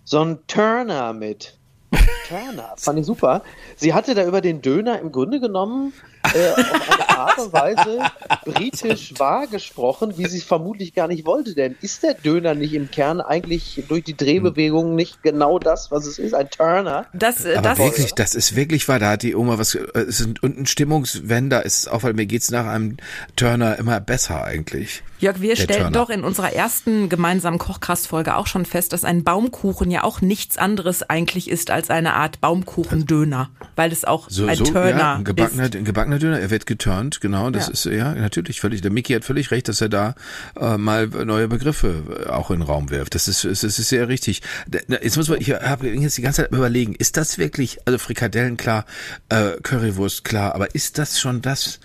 so 0.05 0.21
ein 0.21 0.39
Turner 0.47 1.13
mit. 1.13 1.59
Turner, 2.29 2.73
fand 2.77 3.01
ich 3.01 3.07
super. 3.07 3.43
Sie 3.75 3.95
hatte 3.95 4.15
da 4.15 4.25
über 4.25 4.41
den 4.41 4.63
Döner 4.63 5.01
im 5.01 5.11
Grunde 5.11 5.41
genommen 5.41 5.93
äh, 6.33 6.51
auf 6.51 6.91
eine 6.91 7.09
Art 7.19 7.39
und 7.39 7.53
Weise 7.53 8.01
britisch 8.45 9.15
wahr 9.19 9.47
gesprochen, 9.47 10.15
wie 10.17 10.27
sie 10.27 10.39
es 10.39 10.45
vermutlich 10.45 10.95
gar 10.95 11.09
nicht 11.09 11.27
wollte. 11.27 11.55
Denn 11.55 11.77
ist 11.81 12.03
der 12.03 12.15
Döner 12.15 12.55
nicht 12.55 12.75
im 12.75 12.91
Kern 12.91 13.21
eigentlich 13.21 13.83
durch 13.89 14.05
die 14.05 14.17
Drehbewegung 14.17 14.95
nicht 14.95 15.23
genau 15.23 15.59
das, 15.59 15.91
was 15.91 16.07
es 16.07 16.19
ist, 16.19 16.35
ein 16.35 16.49
Turner? 16.51 17.07
Das, 17.13 17.45
äh, 17.45 17.57
Aber 17.57 17.71
das 17.71 17.79
wirklich, 17.79 18.15
das 18.15 18.35
ist 18.35 18.57
wirklich 18.57 18.89
wahr. 18.89 18.99
Da 18.99 19.11
hat 19.11 19.23
die 19.23 19.35
Oma 19.35 19.59
was, 19.59 19.75
äh, 19.75 19.85
es 20.01 20.19
sind, 20.19 20.43
und 20.43 20.59
ein 20.59 20.67
Stimmungswender 20.67 21.65
ist 21.65 21.91
auch, 21.91 22.03
weil 22.03 22.15
mir 22.15 22.27
geht's 22.27 22.51
nach 22.51 22.67
einem 22.67 22.97
Turner 23.37 23.79
immer 23.79 24.01
besser 24.01 24.45
eigentlich. 24.45 25.03
Jörg, 25.19 25.41
wir 25.41 25.57
stellten 25.57 25.93
doch 25.93 26.11
in 26.11 26.23
unserer 26.23 26.53
ersten 26.53 27.09
gemeinsamen 27.09 27.59
Kochkastfolge 27.59 28.37
auch 28.37 28.47
schon 28.47 28.67
fest, 28.67 28.93
dass 28.93 29.05
ein 29.05 29.25
Baumkuchen 29.25 29.91
ja 29.91 30.03
auch 30.03 30.21
nichts 30.21 30.59
anderes 30.59 31.03
eigentlich 31.03 31.49
ist 31.49 31.71
als 31.71 31.89
eine 31.89 32.15
Art 32.15 32.41
Baumkuchendöner, 32.43 33.49
weil 33.75 33.91
es 33.91 34.05
auch 34.05 34.29
so, 34.29 34.47
ein 34.47 34.57
so, 34.57 34.65
Turner 34.65 34.99
ja, 34.99 35.15
ein 35.15 35.25
gebackener, 35.25 35.65
ist. 35.65 35.77
Ein 35.77 35.85
gebackener 35.85 36.14
Döner, 36.19 36.41
er 36.41 36.51
wird 36.51 36.67
geturnt, 36.67 37.21
genau, 37.21 37.51
das 37.51 37.67
ja. 37.67 37.73
ist 37.73 37.85
ja 37.87 38.15
natürlich 38.15 38.61
völlig, 38.61 38.81
der 38.81 38.91
Mickey 38.91 39.13
hat 39.15 39.25
völlig 39.25 39.51
recht, 39.51 39.69
dass 39.69 39.81
er 39.81 39.89
da 39.89 40.15
äh, 40.59 40.77
mal 40.77 41.07
neue 41.07 41.49
Begriffe 41.49 42.25
äh, 42.27 42.31
auch 42.31 42.51
in 42.51 42.61
den 42.61 42.67
Raum 42.67 42.91
wirft. 42.91 43.15
Das 43.15 43.29
ist, 43.29 43.45
es 43.45 43.63
ist 43.63 43.77
sehr 43.77 44.09
richtig. 44.09 44.43
Jetzt 44.89 45.17
muss 45.17 45.29
man, 45.29 45.41
ich 45.41 45.51
habe 45.51 45.89
jetzt 45.89 46.19
die 46.19 46.23
ganze 46.23 46.43
Zeit 46.43 46.53
überlegen, 46.53 46.95
ist 46.95 47.17
das 47.17 47.39
wirklich, 47.39 47.79
also 47.85 47.99
Frikadellen 47.99 48.57
klar, 48.57 48.87
äh, 49.29 49.53
Currywurst 49.63 50.25
klar, 50.25 50.55
aber 50.55 50.75
ist 50.75 50.99
das 50.99 51.21
schon 51.21 51.43
das, 51.43 51.81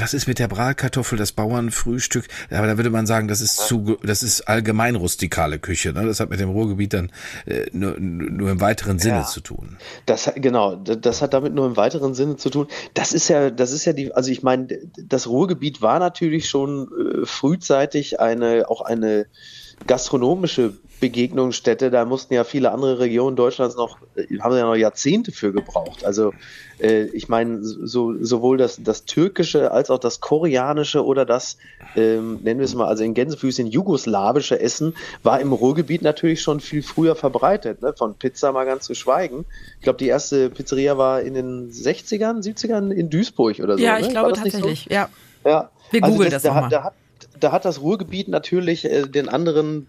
was 0.00 0.14
ist 0.14 0.26
mit 0.26 0.38
der 0.38 0.48
Bratkartoffel, 0.48 1.18
das 1.18 1.32
Bauernfrühstück? 1.32 2.26
Aber 2.50 2.66
da 2.66 2.76
würde 2.76 2.90
man 2.90 3.06
sagen, 3.06 3.28
das 3.28 3.40
ist 3.40 3.56
zu, 3.56 3.96
das 4.02 4.22
ist 4.22 4.42
allgemein 4.42 4.96
rustikale 4.96 5.58
Küche. 5.58 5.92
Ne? 5.92 6.06
Das 6.06 6.20
hat 6.20 6.30
mit 6.30 6.40
dem 6.40 6.50
Ruhrgebiet 6.50 6.94
dann 6.94 7.12
äh, 7.46 7.66
nur, 7.72 7.98
nur 7.98 8.50
im 8.50 8.60
weiteren 8.60 8.98
Sinne 8.98 9.18
ja, 9.18 9.26
zu 9.26 9.40
tun. 9.40 9.76
Das 10.06 10.30
genau, 10.34 10.76
das 10.76 11.22
hat 11.22 11.34
damit 11.34 11.54
nur 11.54 11.66
im 11.66 11.76
weiteren 11.76 12.14
Sinne 12.14 12.36
zu 12.36 12.50
tun. 12.50 12.66
Das 12.94 13.12
ist 13.12 13.28
ja, 13.28 13.50
das 13.50 13.72
ist 13.72 13.84
ja 13.84 13.92
die, 13.92 14.12
also 14.12 14.30
ich 14.30 14.42
meine, 14.42 14.68
das 14.96 15.26
Ruhrgebiet 15.26 15.82
war 15.82 15.98
natürlich 15.98 16.48
schon 16.48 16.88
äh, 16.88 17.26
frühzeitig 17.26 18.20
eine 18.20 18.68
auch 18.68 18.82
eine 18.82 19.26
gastronomische 19.86 20.74
Begegnungsstätte. 21.00 21.90
Da 21.90 22.04
mussten 22.04 22.34
ja 22.34 22.44
viele 22.44 22.70
andere 22.72 22.98
Regionen 22.98 23.36
Deutschlands 23.36 23.76
noch, 23.76 23.98
äh, 24.14 24.38
haben 24.38 24.56
ja 24.56 24.64
noch 24.64 24.76
Jahrzehnte 24.76 25.32
für 25.32 25.52
gebraucht. 25.52 26.04
Also 26.04 26.32
äh, 26.78 27.04
ich 27.06 27.28
meine, 27.28 27.62
so, 27.62 28.14
sowohl 28.22 28.58
das, 28.58 28.78
das 28.82 29.04
türkische 29.04 29.72
als 29.72 29.90
auch 29.90 29.98
das 29.98 30.20
koreanische 30.20 31.04
oder 31.04 31.24
das, 31.24 31.56
ähm, 31.96 32.40
nennen 32.42 32.60
wir 32.60 32.64
es 32.64 32.74
mal, 32.74 32.86
also 32.86 33.02
in 33.02 33.14
Gänsefüßchen 33.14 33.66
jugoslawische 33.66 34.60
Essen 34.60 34.94
war 35.22 35.40
im 35.40 35.52
Ruhrgebiet 35.52 36.02
natürlich 36.02 36.42
schon 36.42 36.60
viel 36.60 36.82
früher 36.82 37.16
verbreitet. 37.16 37.82
Ne? 37.82 37.94
Von 37.96 38.14
Pizza 38.14 38.52
mal 38.52 38.66
ganz 38.66 38.84
zu 38.84 38.94
schweigen. 38.94 39.46
Ich 39.78 39.84
glaube, 39.84 39.98
die 39.98 40.08
erste 40.08 40.50
Pizzeria 40.50 40.98
war 40.98 41.22
in 41.22 41.34
den 41.34 41.70
60ern, 41.70 42.42
70ern 42.42 42.90
in 42.92 43.10
Duisburg 43.10 43.58
oder 43.60 43.76
so. 43.76 43.82
Ja, 43.82 43.98
ich 43.98 44.06
ne? 44.06 44.12
glaube 44.12 44.32
tatsächlich, 44.32 44.86
so? 44.88 44.94
ja. 44.94 45.08
Ja. 45.44 45.70
Wir 45.90 46.04
also 46.04 46.14
googeln 46.14 46.30
das, 46.30 46.42
das 46.42 46.54
da, 46.54 46.68
da, 46.68 46.84
hat, 46.84 46.94
da 47.40 47.52
hat 47.52 47.64
das 47.64 47.80
Ruhrgebiet 47.80 48.28
natürlich 48.28 48.84
äh, 48.84 49.02
den 49.02 49.28
anderen 49.28 49.86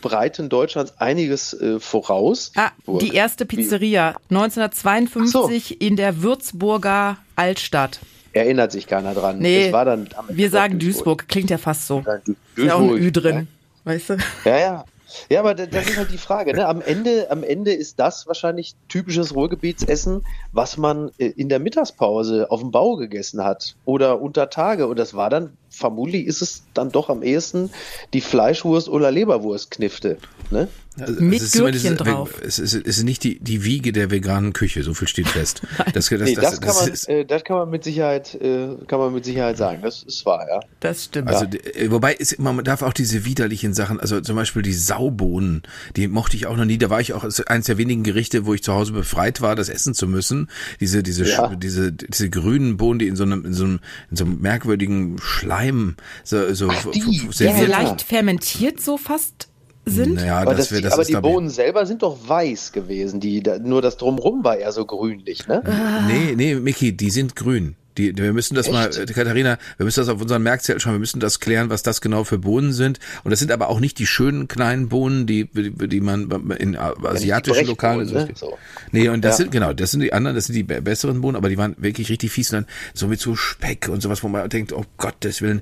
Breiten 0.00 0.48
Deutschlands 0.48 0.94
einiges 0.98 1.52
äh, 1.54 1.80
voraus. 1.80 2.52
Ah, 2.56 2.70
die 3.00 3.14
erste 3.14 3.46
Pizzeria 3.46 4.14
1952 4.30 5.68
so. 5.68 5.74
in 5.86 5.96
der 5.96 6.22
Würzburger 6.22 7.18
Altstadt. 7.36 8.00
Erinnert 8.32 8.72
sich 8.72 8.86
keiner 8.86 9.14
dran. 9.14 9.38
Nee, 9.38 9.72
war 9.72 9.84
dann 9.84 10.08
wir 10.28 10.50
sagen 10.50 10.78
Duisburg. 10.78 11.18
Duisburg. 11.18 11.28
klingt 11.28 11.50
ja 11.50 11.58
fast 11.58 11.86
so. 11.86 12.02
Ja, 12.06 12.16
Duisburg, 12.18 12.36
ist 12.56 12.64
ja 12.64 12.74
auch 12.74 12.80
ein 12.80 12.96
Ü 12.96 13.12
drin, 13.12 13.36
ja. 13.36 13.92
weißt 13.92 14.10
du? 14.10 14.16
Ja, 14.44 14.58
ja. 14.58 14.84
Ja, 15.28 15.40
aber 15.40 15.54
das 15.54 15.88
ist 15.88 15.96
halt 15.96 16.12
die 16.12 16.18
Frage. 16.18 16.54
Ne? 16.54 16.66
Am, 16.66 16.80
Ende, 16.80 17.30
am 17.30 17.42
Ende 17.42 17.72
ist 17.72 17.98
das 17.98 18.26
wahrscheinlich 18.26 18.74
typisches 18.88 19.34
Ruhrgebietsessen, 19.34 20.24
was 20.52 20.76
man 20.76 21.10
äh, 21.18 21.26
in 21.26 21.48
der 21.48 21.58
Mittagspause 21.58 22.50
auf 22.50 22.60
dem 22.60 22.70
Bau 22.70 22.96
gegessen 22.96 23.42
hat 23.42 23.74
oder 23.84 24.20
unter 24.20 24.50
Tage. 24.50 24.86
Und 24.86 24.98
das 24.98 25.14
war 25.14 25.30
dann 25.30 25.56
vermutlich 25.70 26.26
ist 26.26 26.42
es 26.42 26.62
dann 26.74 26.90
doch 26.90 27.08
am 27.08 27.22
ehesten 27.22 27.70
die 28.12 28.20
Fleischwurst 28.20 28.88
oder 28.88 29.10
Leberwurstknifte. 29.10 30.18
Ne? 30.50 30.68
Also, 30.98 31.22
Mit 31.22 31.40
es 31.40 31.52
Gürkchen 31.52 31.96
drauf. 31.96 32.40
Es 32.44 32.58
ist, 32.58 32.74
es 32.74 32.98
ist 32.98 33.04
nicht 33.04 33.22
die, 33.22 33.38
die 33.38 33.64
Wiege 33.64 33.92
der 33.92 34.10
veganen 34.10 34.52
Küche, 34.52 34.82
so 34.82 34.92
viel 34.92 35.08
steht 35.08 35.28
fest. 35.28 35.62
Das, 35.92 36.08
das, 36.08 36.20
nee, 36.20 36.34
das, 36.34 36.58
das, 36.58 36.60
kann, 36.60 36.74
man, 36.74 37.16
äh, 37.16 37.24
das 37.24 37.42
kann 37.42 37.56
man 37.56 37.70
mit 37.70 37.84
Sicherheit, 37.84 38.34
äh, 38.34 38.68
kann 38.86 39.00
man 39.00 39.12
mit 39.12 39.24
Sicherheit 39.24 39.56
sagen. 39.56 39.80
Das 39.82 40.02
ist 40.02 40.24
wahr, 40.24 40.46
ja. 40.48 40.60
Das 40.78 41.04
stimmt. 41.04 41.28
Also, 41.28 41.46
ja. 41.46 41.90
wobei 41.90 42.14
ist, 42.14 42.38
man 42.38 42.62
darf 42.64 42.82
auch 42.82 42.92
diese 42.92 43.24
widerlichen 43.24 43.72
Sachen, 43.74 43.98
also 43.98 44.20
zum 44.20 44.36
Beispiel 44.36 44.62
die 44.62 44.72
Saubohnen, 44.72 45.62
die 45.96 46.06
mochte 46.06 46.36
ich 46.36 46.46
auch 46.46 46.56
noch 46.56 46.64
nie. 46.64 46.78
Da 46.78 46.90
war 46.90 47.00
ich 47.00 47.12
auch 47.12 47.24
eines 47.46 47.66
der 47.66 47.78
wenigen 47.78 48.02
Gerichte, 48.02 48.46
wo 48.46 48.54
ich 48.54 48.62
zu 48.62 48.72
Hause 48.72 48.92
befreit 48.92 49.40
war, 49.40 49.56
das 49.56 49.68
essen 49.68 49.94
zu 49.94 50.06
müssen. 50.06 50.48
Diese, 50.80 51.02
diese, 51.02 51.24
ja. 51.24 51.48
diese, 51.54 51.92
diese 51.92 52.30
grünen 52.30 52.76
Bohnen, 52.76 52.98
die 52.98 53.08
in 53.08 53.16
so 53.16 53.24
einem, 53.24 53.44
in 53.44 53.54
so 53.54 53.64
einem, 53.64 53.80
in 54.10 54.16
so 54.16 54.24
einem 54.24 54.40
merkwürdigen 54.40 55.18
Schleim 55.18 55.59
Schleim 55.60 55.96
so, 56.24 56.52
so 56.54 56.68
Ach, 56.70 56.90
die, 56.90 57.28
ja, 57.38 57.56
so 57.56 57.66
leicht 57.66 58.02
fermentiert 58.02 58.80
so 58.80 58.96
fast 58.96 59.48
sind. 59.84 60.14
Naja, 60.14 60.40
aber 60.40 60.54
das, 60.54 60.68
das, 60.68 60.80
das 60.82 60.92
aber 60.92 61.04
die 61.04 61.14
Bohnen 61.14 61.48
selber 61.48 61.86
sind 61.86 62.02
doch 62.02 62.16
weiß 62.28 62.72
gewesen. 62.72 63.20
Die, 63.20 63.42
nur 63.62 63.82
das 63.82 63.96
Drumrum 63.96 64.44
war 64.44 64.56
eher 64.56 64.72
so 64.72 64.84
grünlich, 64.84 65.48
ne? 65.48 65.62
Ah. 65.64 66.06
Nee, 66.06 66.34
nee, 66.36 66.54
Mickey, 66.54 66.96
die 66.96 67.10
sind 67.10 67.34
grün. 67.34 67.76
Die, 67.98 68.16
wir 68.16 68.32
müssen 68.32 68.54
das 68.54 68.66
Echt? 68.66 68.74
mal, 68.74 68.86
äh, 68.86 69.06
Katharina, 69.06 69.58
wir 69.76 69.84
müssen 69.84 70.00
das 70.00 70.08
auf 70.08 70.20
unseren 70.20 70.42
Merkzettel 70.42 70.80
schauen, 70.80 70.92
wir 70.92 71.00
müssen 71.00 71.20
das 71.20 71.40
klären, 71.40 71.70
was 71.70 71.82
das 71.82 72.00
genau 72.00 72.24
für 72.24 72.38
Bohnen 72.38 72.72
sind. 72.72 73.00
Und 73.24 73.30
das 73.30 73.40
sind 73.40 73.50
aber 73.50 73.68
auch 73.68 73.80
nicht 73.80 73.98
die 73.98 74.06
schönen 74.06 74.48
kleinen 74.48 74.88
Bohnen, 74.88 75.26
die, 75.26 75.48
die 75.52 76.00
man 76.00 76.30
in 76.58 76.76
asiatischen 76.76 77.66
Lokalen 77.66 78.10
ne? 78.12 78.28
so. 78.34 78.56
Nee, 78.92 79.08
und 79.08 79.24
das 79.24 79.38
ja. 79.38 79.44
sind, 79.44 79.52
genau, 79.52 79.72
das 79.72 79.90
sind 79.90 80.00
die 80.00 80.12
anderen, 80.12 80.36
das 80.36 80.46
sind 80.46 80.54
die 80.54 80.62
besseren 80.62 81.20
Bohnen, 81.20 81.36
aber 81.36 81.48
die 81.48 81.58
waren 81.58 81.74
wirklich 81.78 82.08
richtig 82.10 82.30
fies 82.30 82.52
und 82.52 82.60
dann 82.60 82.66
so 82.94 83.08
mit 83.08 83.20
so 83.20 83.36
Speck 83.36 83.88
und 83.88 84.00
sowas, 84.00 84.22
wo 84.22 84.28
man 84.28 84.48
denkt, 84.48 84.72
oh 84.72 84.84
Gottes 84.96 85.42
Willen, 85.42 85.60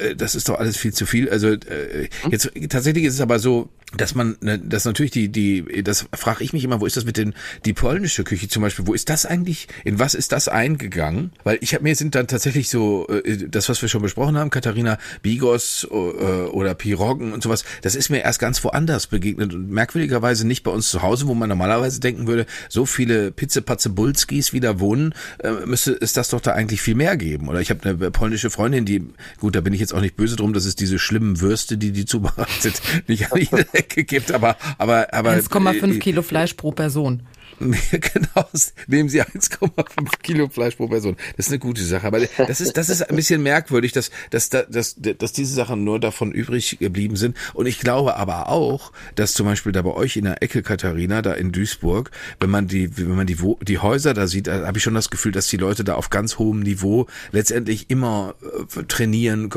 äh, 0.00 0.14
das 0.14 0.34
ist 0.34 0.48
doch 0.48 0.58
alles 0.58 0.76
viel 0.76 0.92
zu 0.92 1.06
viel. 1.06 1.30
Also 1.30 1.48
äh, 1.48 2.08
hm? 2.22 2.30
jetzt 2.30 2.50
tatsächlich 2.68 3.04
ist 3.04 3.14
es 3.14 3.20
aber 3.20 3.38
so, 3.38 3.68
dass 3.96 4.14
man, 4.14 4.36
ne, 4.40 4.58
dass 4.58 4.84
natürlich 4.84 5.10
die, 5.10 5.28
die, 5.28 5.82
das 5.82 6.06
frage 6.14 6.44
ich 6.44 6.52
mich 6.52 6.64
immer, 6.64 6.80
wo 6.80 6.86
ist 6.86 6.96
das 6.96 7.04
mit 7.04 7.16
den, 7.16 7.34
die 7.64 7.72
polnische 7.72 8.24
Küche 8.24 8.48
zum 8.48 8.62
Beispiel, 8.62 8.86
wo 8.86 8.94
ist 8.94 9.08
das 9.08 9.26
eigentlich, 9.26 9.68
in 9.84 9.98
was 9.98 10.14
ist 10.14 10.32
das 10.32 10.48
eingegangen? 10.48 11.32
Weil 11.44 11.58
ich 11.60 11.74
habe 11.74 11.84
mir 11.84 11.94
sind 11.94 12.14
dann 12.14 12.26
tatsächlich 12.26 12.68
so, 12.68 13.06
äh, 13.08 13.48
das, 13.48 13.68
was 13.68 13.82
wir 13.82 13.88
schon 13.88 14.02
besprochen 14.02 14.36
haben, 14.36 14.50
Katharina 14.50 14.98
Bigos 15.22 15.86
äh, 15.90 15.94
oder 15.94 16.74
Piroggen 16.74 17.32
und 17.32 17.42
sowas, 17.42 17.64
das 17.82 17.94
ist 17.94 18.08
mir 18.08 18.22
erst 18.22 18.38
ganz 18.38 18.62
woanders 18.64 19.06
begegnet 19.06 19.52
und 19.52 19.70
merkwürdigerweise 19.70 20.46
nicht 20.46 20.62
bei 20.62 20.70
uns 20.70 20.90
zu 20.90 21.02
Hause, 21.02 21.26
wo 21.26 21.34
man 21.34 21.48
normalerweise 21.48 22.00
denken 22.00 22.26
würde, 22.26 22.46
so 22.68 22.86
viele 22.86 23.30
Pizzepatze 23.30 23.90
Bulskis 23.90 24.52
wieder 24.52 24.80
wohnen, 24.80 25.14
äh, 25.38 25.52
müsste 25.66 25.96
es 26.00 26.12
das 26.12 26.30
doch 26.30 26.40
da 26.40 26.52
eigentlich 26.52 26.80
viel 26.80 26.94
mehr 26.94 27.16
geben. 27.16 27.48
Oder 27.48 27.60
ich 27.60 27.70
habe 27.70 27.88
eine 27.88 28.10
polnische 28.10 28.50
Freundin, 28.50 28.84
die, 28.84 29.04
gut, 29.38 29.54
da 29.54 29.60
bin 29.60 29.72
ich 29.72 29.80
jetzt 29.80 29.92
auch 29.94 30.00
nicht 30.00 30.16
böse 30.16 30.36
drum, 30.36 30.52
dass 30.52 30.64
es 30.64 30.76
diese 30.76 30.98
schlimmen 30.98 31.40
Würste, 31.40 31.76
die 31.76 31.92
die 31.92 32.04
zubereitet, 32.04 32.80
nicht 33.06 33.32
Ecke 33.82 34.04
gibt, 34.04 34.32
aber 34.32 34.56
aber 34.78 35.12
aber 35.12 35.30
1,5 35.30 35.98
Kilo 35.98 36.22
Fleisch 36.22 36.54
pro 36.54 36.72
Person. 36.72 37.22
genau, 37.90 38.48
nehmen 38.86 39.08
Sie 39.08 39.22
1,5 39.22 40.18
Kilo 40.22 40.48
Fleisch 40.48 40.76
pro 40.76 40.88
Person. 40.88 41.16
Das 41.36 41.46
ist 41.46 41.52
eine 41.52 41.58
gute 41.58 41.82
Sache. 41.84 42.06
Aber 42.06 42.20
das 42.20 42.60
ist, 42.60 42.76
das 42.76 42.88
ist 42.88 43.08
ein 43.08 43.16
bisschen 43.16 43.42
merkwürdig, 43.42 43.92
dass, 43.92 44.10
dass, 44.30 44.48
dass, 44.48 44.96
dass 44.96 45.32
diese 45.32 45.54
Sachen 45.54 45.84
nur 45.84 46.00
davon 46.00 46.32
übrig 46.32 46.78
geblieben 46.78 47.16
sind. 47.16 47.36
Und 47.54 47.66
ich 47.66 47.78
glaube 47.78 48.16
aber 48.16 48.48
auch, 48.48 48.92
dass 49.14 49.34
zum 49.34 49.46
Beispiel 49.46 49.72
da 49.72 49.82
bei 49.82 49.92
euch 49.92 50.16
in 50.16 50.24
der 50.24 50.42
Ecke, 50.42 50.62
Katharina, 50.62 51.22
da 51.22 51.32
in 51.34 51.52
Duisburg, 51.52 52.10
wenn 52.40 52.50
man 52.50 52.66
die, 52.66 52.96
wenn 52.96 53.16
man 53.16 53.26
die, 53.26 53.38
die 53.62 53.78
Häuser 53.78 54.14
da 54.14 54.26
sieht, 54.26 54.48
habe 54.48 54.78
ich 54.78 54.84
schon 54.84 54.94
das 54.94 55.10
Gefühl, 55.10 55.32
dass 55.32 55.46
die 55.46 55.56
Leute 55.56 55.84
da 55.84 55.94
auf 55.94 56.10
ganz 56.10 56.38
hohem 56.38 56.60
Niveau 56.60 57.06
letztendlich 57.30 57.90
immer 57.90 58.34
äh, 58.42 58.82
trainieren, 58.84 59.50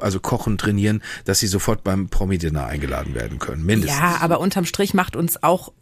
also 0.00 0.20
kochen, 0.20 0.58
trainieren, 0.58 1.02
dass 1.24 1.40
sie 1.40 1.46
sofort 1.46 1.84
beim 1.84 2.08
Promi-Dinner 2.08 2.66
eingeladen 2.66 3.14
werden 3.14 3.38
können. 3.38 3.64
Mindestens. 3.64 3.98
Ja, 3.98 4.18
aber 4.20 4.40
unterm 4.40 4.64
Strich 4.64 4.94
macht 4.94 5.16
uns 5.16 5.42
auch 5.42 5.72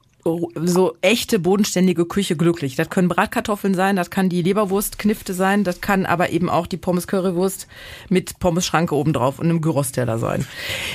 so 0.55 0.97
echte 1.01 1.39
bodenständige 1.39 2.05
Küche 2.07 2.37
glücklich. 2.37 2.77
Das 2.77 2.91
können 2.91 3.09
Bratkartoffeln 3.09 3.75
sein, 3.75 3.97
das 3.97 4.11
kann 4.11 4.29
die 4.29 4.43
Leberwurstknifte 4.43 5.35
sein, 5.35 5.65
das 5.65 5.81
kann 5.81 6.07
aber 6.07 6.31
eben 6.31 6.49
auch 6.51 6.67
die 6.67 6.77
Pommes 6.77 7.07
Currywurst 7.07 7.67
mit 8.09 8.39
Pommes 8.39 8.67
Schranke 8.67 8.95
obendrauf 8.95 9.39
und 9.39 9.47
einem 9.47 9.61
Gyrosteller 9.61 10.19
sein. 10.19 10.47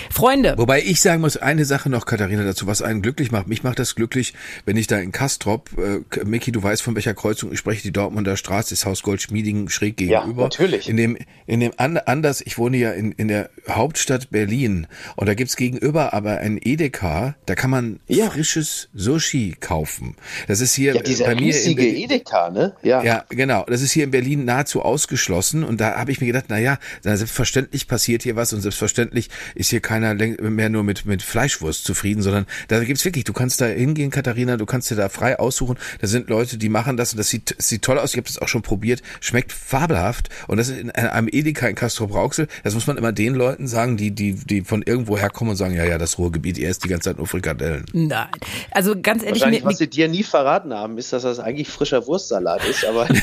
Freunde. 0.10 0.56
Wobei 0.58 0.82
ich 0.82 1.02
sagen 1.02 1.22
muss, 1.22 1.38
eine 1.38 1.66
Sache 1.66 1.90
noch, 1.90 2.06
Katharina, 2.06 2.44
dazu, 2.44 2.68
was 2.68 2.82
einen 2.82 3.02
glücklich 3.02 3.32
macht. 3.32 3.48
Mich 3.48 3.64
macht 3.64 3.80
das 3.80 3.96
glücklich, 3.96 4.34
wenn 4.66 4.78
ich 4.78 4.88
da 4.88 4.98
in 4.98 5.12
Kastrop, 5.12 5.70
äh, 5.78 6.26
Micky, 6.26 6.52
du 6.52 6.62
weißt 6.62 6.82
von 6.82 6.96
welcher 6.96 7.14
Kreuzung 7.14 7.52
ich 7.52 7.60
spreche, 7.60 7.82
die 7.82 7.92
Dortmunder 7.92 8.38
Straße, 8.38 8.70
das 8.72 8.86
Haus 8.86 9.04
Goldschmieding 9.04 9.70
schräg 9.70 9.98
gegenüber. 9.98 10.44
Ja, 10.44 10.44
natürlich. 10.44 10.90
In 10.90 10.98
dem, 10.98 11.18
in 11.46 11.60
dem 11.60 11.72
anders, 11.78 12.42
ich 12.42 12.58
wohne 12.58 12.78
ja 12.78 12.92
in, 12.92 13.12
in 13.14 13.28
der 13.28 13.50
Hauptstadt 13.70 14.30
Berlin 14.30 14.88
und 15.16 15.28
da 15.28 15.34
gibt's 15.34 15.56
gegenüber 15.56 16.14
aber 16.14 16.38
ein 16.38 16.60
Edeka, 16.62 17.36
da 17.46 17.56
kann 17.56 17.70
man 17.70 18.00
ja. 18.08 18.30
frisches 18.30 18.90
Sushi 18.94 19.23
Sushi 19.24 19.56
kaufen. 19.60 20.16
Das 20.48 20.60
ist 20.60 20.74
hier 20.74 20.96
ja, 20.96 21.02
dieser 21.02 21.26
bei 21.26 21.36
mir 21.36 21.60
in 21.62 21.76
Berlin, 21.76 21.96
Edeka, 21.96 22.50
ne? 22.50 22.76
Ja. 22.84 23.04
ja, 23.04 23.26
genau. 23.30 23.66
Das 23.68 23.82
ist 23.82 23.92
hier 23.92 24.04
in 24.04 24.12
Berlin 24.12 24.46
nahezu 24.46 24.82
ausgeschlossen 24.82 25.64
und 25.64 25.80
da 25.80 25.96
habe 25.96 26.12
ich 26.12 26.20
mir 26.20 26.28
gedacht, 26.28 26.46
na 26.50 26.60
ja, 26.60 26.78
selbstverständlich 27.02 27.88
passiert 27.88 28.24
hier 28.24 28.36
was 28.36 28.54
und 28.54 28.62
selbstverständlich 28.62 29.30
ist 29.56 29.70
hier 29.70 29.80
keiner 29.80 30.14
mehr 30.14 30.70
nur 30.70 30.84
mit 30.84 31.06
mit 31.06 31.24
Fleischwurst 31.24 31.86
zufrieden, 31.86 32.22
sondern 32.22 32.46
da 32.68 32.84
gibt's 32.84 33.06
wirklich, 33.06 33.24
du 33.24 33.34
kannst 33.34 33.62
da 33.62 33.66
hingehen, 33.66 34.12
Katharina, 34.12 34.58
du 34.58 34.66
kannst 34.66 34.92
dir 34.92 34.96
da 34.96 35.10
frei 35.10 35.40
aussuchen. 35.40 35.78
Da 36.02 36.08
sind 36.08 36.30
Leute, 36.30 36.58
die 36.58 36.70
machen 36.70 36.98
das 36.98 37.14
und 37.14 37.18
das 37.18 37.30
sieht 37.30 37.56
sieht 37.58 37.82
toll 37.82 37.98
aus. 37.98 38.12
Ich 38.12 38.18
habe 38.18 38.28
das 38.28 38.40
auch 38.40 38.48
schon 38.48 38.62
probiert, 38.62 39.02
schmeckt 39.22 39.52
fabelhaft 39.52 40.30
und 40.48 40.58
das 40.58 40.70
ist 40.70 40.80
in 40.80 40.92
einem 40.92 41.30
Edeka 41.32 41.68
in 41.68 41.76
Castro 41.76 42.08
Brauxel. 42.08 42.48
Das 42.64 42.74
muss 42.74 42.88
man 42.88 42.98
immer 42.98 43.12
den 43.12 43.36
Leuten 43.36 43.68
sagen, 43.68 43.98
die 43.98 44.12
die 44.12 44.34
die 44.34 44.62
von 44.62 44.82
irgendwo 44.82 45.18
herkommen 45.18 45.52
und 45.52 45.58
sagen, 45.58 45.74
ja 45.74 45.86
ja, 45.86 45.98
das 45.98 46.18
Ruhrgebiet, 46.18 46.58
ihr 46.58 46.70
isst 46.70 46.84
die 46.84 46.90
ganze 46.90 47.10
Zeit 47.10 47.18
nur 47.18 47.28
Frikadellen. 47.28 47.86
Nein, 47.94 48.28
also 48.72 48.96
ganz 49.14 49.24
ehrlich. 49.24 49.42
Wahrscheinlich, 49.42 49.66
was 49.66 49.78
sie 49.78 49.88
dir 49.88 50.08
nie 50.08 50.24
verraten 50.24 50.74
haben, 50.74 50.98
ist, 50.98 51.14
dass 51.14 51.24
das 51.24 51.40
eigentlich 51.40 51.70
frischer 51.70 52.06
Wurstsalat 52.08 52.66
ist, 52.66 52.86
aber. 52.86 53.08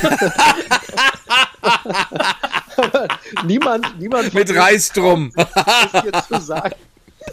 niemand, 3.46 3.98
niemand. 3.98 4.34
Mit 4.34 4.54
Reis 4.54 4.92
drum. 4.92 5.32
zu 6.28 6.40
sagen. 6.40 6.74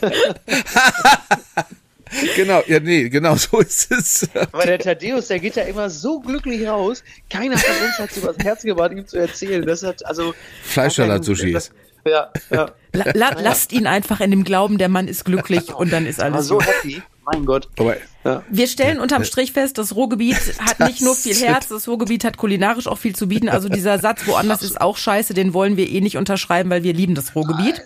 genau, 2.36 2.62
ja, 2.67 2.80
nee, 2.80 3.10
genau 3.10 3.36
so 3.36 3.60
ist 3.60 3.91
es. 3.91 4.30
Aber 4.52 4.65
der 4.65 4.80
Thaddeus, 4.80 5.28
der 5.28 5.39
geht 5.39 5.56
ja 5.56 5.63
immer 5.63 5.89
so 5.89 6.20
glücklich 6.20 6.67
raus. 6.67 7.04
Keiner 7.30 7.58
von 7.58 7.86
uns 7.86 8.00
hat 8.00 8.12
sich 8.12 8.26
was 8.26 8.38
Herz 8.39 8.63
gebracht, 8.63 8.91
ihm 8.91 9.08
zu 9.08 9.17
erzählen. 9.17 9.65
Das 9.65 9.84
hat 9.84 10.06
also. 10.06 10.34
Fleischsalat-Sushi 10.63 11.54
ist. 11.54 11.72
Ja, 12.06 12.32
ja. 12.52 12.72
La, 12.93 13.06
la, 13.13 13.41
lasst 13.41 13.74
ihn 13.74 13.86
einfach 13.86 14.22
in 14.22 14.32
dem 14.32 14.43
Glauben, 14.43 14.78
der 14.78 14.89
Mann 14.89 15.08
ist 15.08 15.26
glücklich 15.26 15.74
und 15.74 15.91
dann 15.91 16.06
ist 16.06 16.22
alles. 16.22 16.48
so 16.48 16.62
happy. 16.62 17.02
Mein 17.30 17.46
Gott. 17.46 17.68
Aber, 17.78 17.98
ja. 18.24 18.42
Wir 18.50 18.68
stellen 18.68 19.02
unterm 19.02 19.26
Strich 19.26 19.52
fest, 19.52 19.78
das 19.78 19.96
Ruhrgebiet 19.96 20.38
hat 20.60 20.80
nicht 20.80 21.02
nur 21.02 21.13
viel 21.13 21.36
Herz, 21.36 21.68
das 21.68 21.88
Ruhrgebiet 21.88 22.24
hat 22.24 22.38
kulinarisch 22.38 22.88
auch 22.88 22.98
viel 22.98 23.16
zu 23.16 23.28
bieten. 23.28 23.50
Also 23.50 23.68
dieser 23.68 24.00
Satz, 24.00 24.26
woanders 24.28 24.63
ist 24.63 24.80
auch 24.80 24.96
scheiße, 24.96 25.34
den 25.34 25.54
wollen 25.54 25.76
wir 25.76 25.90
eh 25.90 26.00
nicht 26.00 26.16
unterschreiben, 26.16 26.70
weil 26.70 26.84
wir 26.84 26.94
lieben 26.94 27.16
das 27.16 27.36
Ruhrgebiet. 27.36 27.84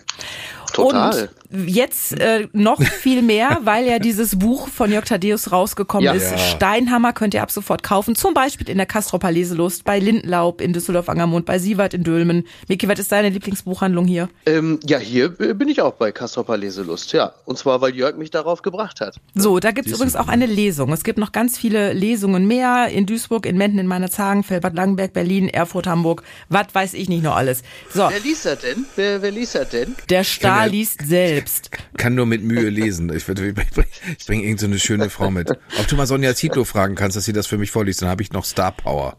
Total. 0.72 1.28
Und 1.50 1.68
jetzt 1.68 2.18
äh, 2.18 2.48
noch 2.52 2.82
viel 2.82 3.20
mehr, 3.22 3.58
weil 3.64 3.86
ja 3.86 3.98
dieses 3.98 4.38
Buch 4.38 4.68
von 4.68 4.90
Jörg 4.90 5.04
Thaddeus 5.04 5.52
rausgekommen 5.52 6.04
Ja. 6.04 6.12
ist. 6.14 6.30
Ja. 6.30 6.38
Steinhammer 6.38 7.12
könnt 7.12 7.34
ihr 7.34 7.42
ab 7.42 7.50
sofort 7.50 7.82
kaufen. 7.82 8.14
Zum 8.14 8.32
Beispiel 8.34 8.68
in 8.70 8.78
der 8.78 8.86
Castroper 8.86 9.30
Leselust, 9.30 9.84
bei 9.84 9.98
Lindenlaub 9.98 10.60
in 10.60 10.72
Düsseldorf-Angermund, 10.72 11.44
bei 11.46 11.58
Sievert 11.58 11.92
in 11.94 12.04
Dülmen. 12.04 12.44
Miki, 12.68 12.88
was 12.88 12.98
ist 12.98 13.12
deine 13.12 13.28
Lieblingsbuchhandlung 13.28 14.06
hier? 14.06 14.28
Ähm, 14.46 14.80
ja, 14.86 14.98
hier 14.98 15.38
äh, 15.40 15.52
bin 15.54 15.68
ich 15.68 15.82
auch 15.82 15.92
bei 15.94 16.10
Kastropper 16.12 16.56
Leselust, 16.56 17.12
ja. 17.12 17.32
Und 17.44 17.58
zwar, 17.58 17.80
weil 17.80 17.94
Jörg 17.94 18.16
mich 18.16 18.30
darauf 18.30 18.62
gebracht 18.62 19.00
hat. 19.00 19.16
So, 19.34 19.58
da 19.60 19.72
gibt's 19.72 19.92
übrigens 19.92 20.16
auch 20.16 20.28
eine 20.28 20.46
Lesung. 20.46 20.92
Es 20.92 21.04
gibt 21.04 21.18
noch 21.18 21.32
ganz 21.32 21.58
viele 21.58 21.92
Lesungen 21.92 22.46
mehr 22.46 22.88
in 22.88 23.04
Duisburg, 23.06 23.44
in 23.46 23.58
Menden, 23.58 23.78
in 23.78 23.86
Meinerzhagen, 23.86 24.42
Felbert 24.42 24.74
Langenberg, 24.74 25.12
Berlin, 25.12 25.48
Erfurt, 25.48 25.86
Hamburg. 25.86 26.22
Was 26.48 26.66
weiß 26.72 26.94
ich 26.94 27.08
nicht 27.08 27.22
noch 27.22 27.36
alles. 27.36 27.62
So, 27.92 28.08
Wer 28.08 28.20
liest 28.20 28.46
das 28.46 28.60
denn? 28.60 28.86
Wer, 28.96 29.20
wer 29.22 29.30
liest 29.30 29.54
das 29.54 29.68
denn? 29.68 29.94
der 30.08 30.24
Star 30.24 30.61
Ja. 30.66 30.70
liest 30.72 31.06
selbst. 31.06 31.70
Kann 31.96 32.14
nur 32.14 32.26
mit 32.26 32.42
Mühe 32.42 32.68
lesen. 32.68 33.08
Ich, 33.14 33.28
ich 33.28 33.34
bringe 33.34 33.54
ich 34.18 34.26
bring 34.26 34.42
irgend 34.42 34.60
so 34.60 34.66
eine 34.66 34.78
schöne 34.78 35.10
Frau 35.10 35.30
mit. 35.30 35.50
Ob 35.50 35.86
du 35.88 35.96
mal 35.96 36.06
Sonja 36.06 36.34
Zietlow 36.34 36.64
fragen 36.64 36.94
kannst, 36.94 37.16
dass 37.16 37.24
sie 37.24 37.32
das 37.32 37.46
für 37.46 37.58
mich 37.58 37.70
vorliest, 37.70 38.02
dann 38.02 38.08
habe 38.08 38.22
ich 38.22 38.32
noch 38.32 38.44
Star 38.44 38.72
Power. 38.72 39.16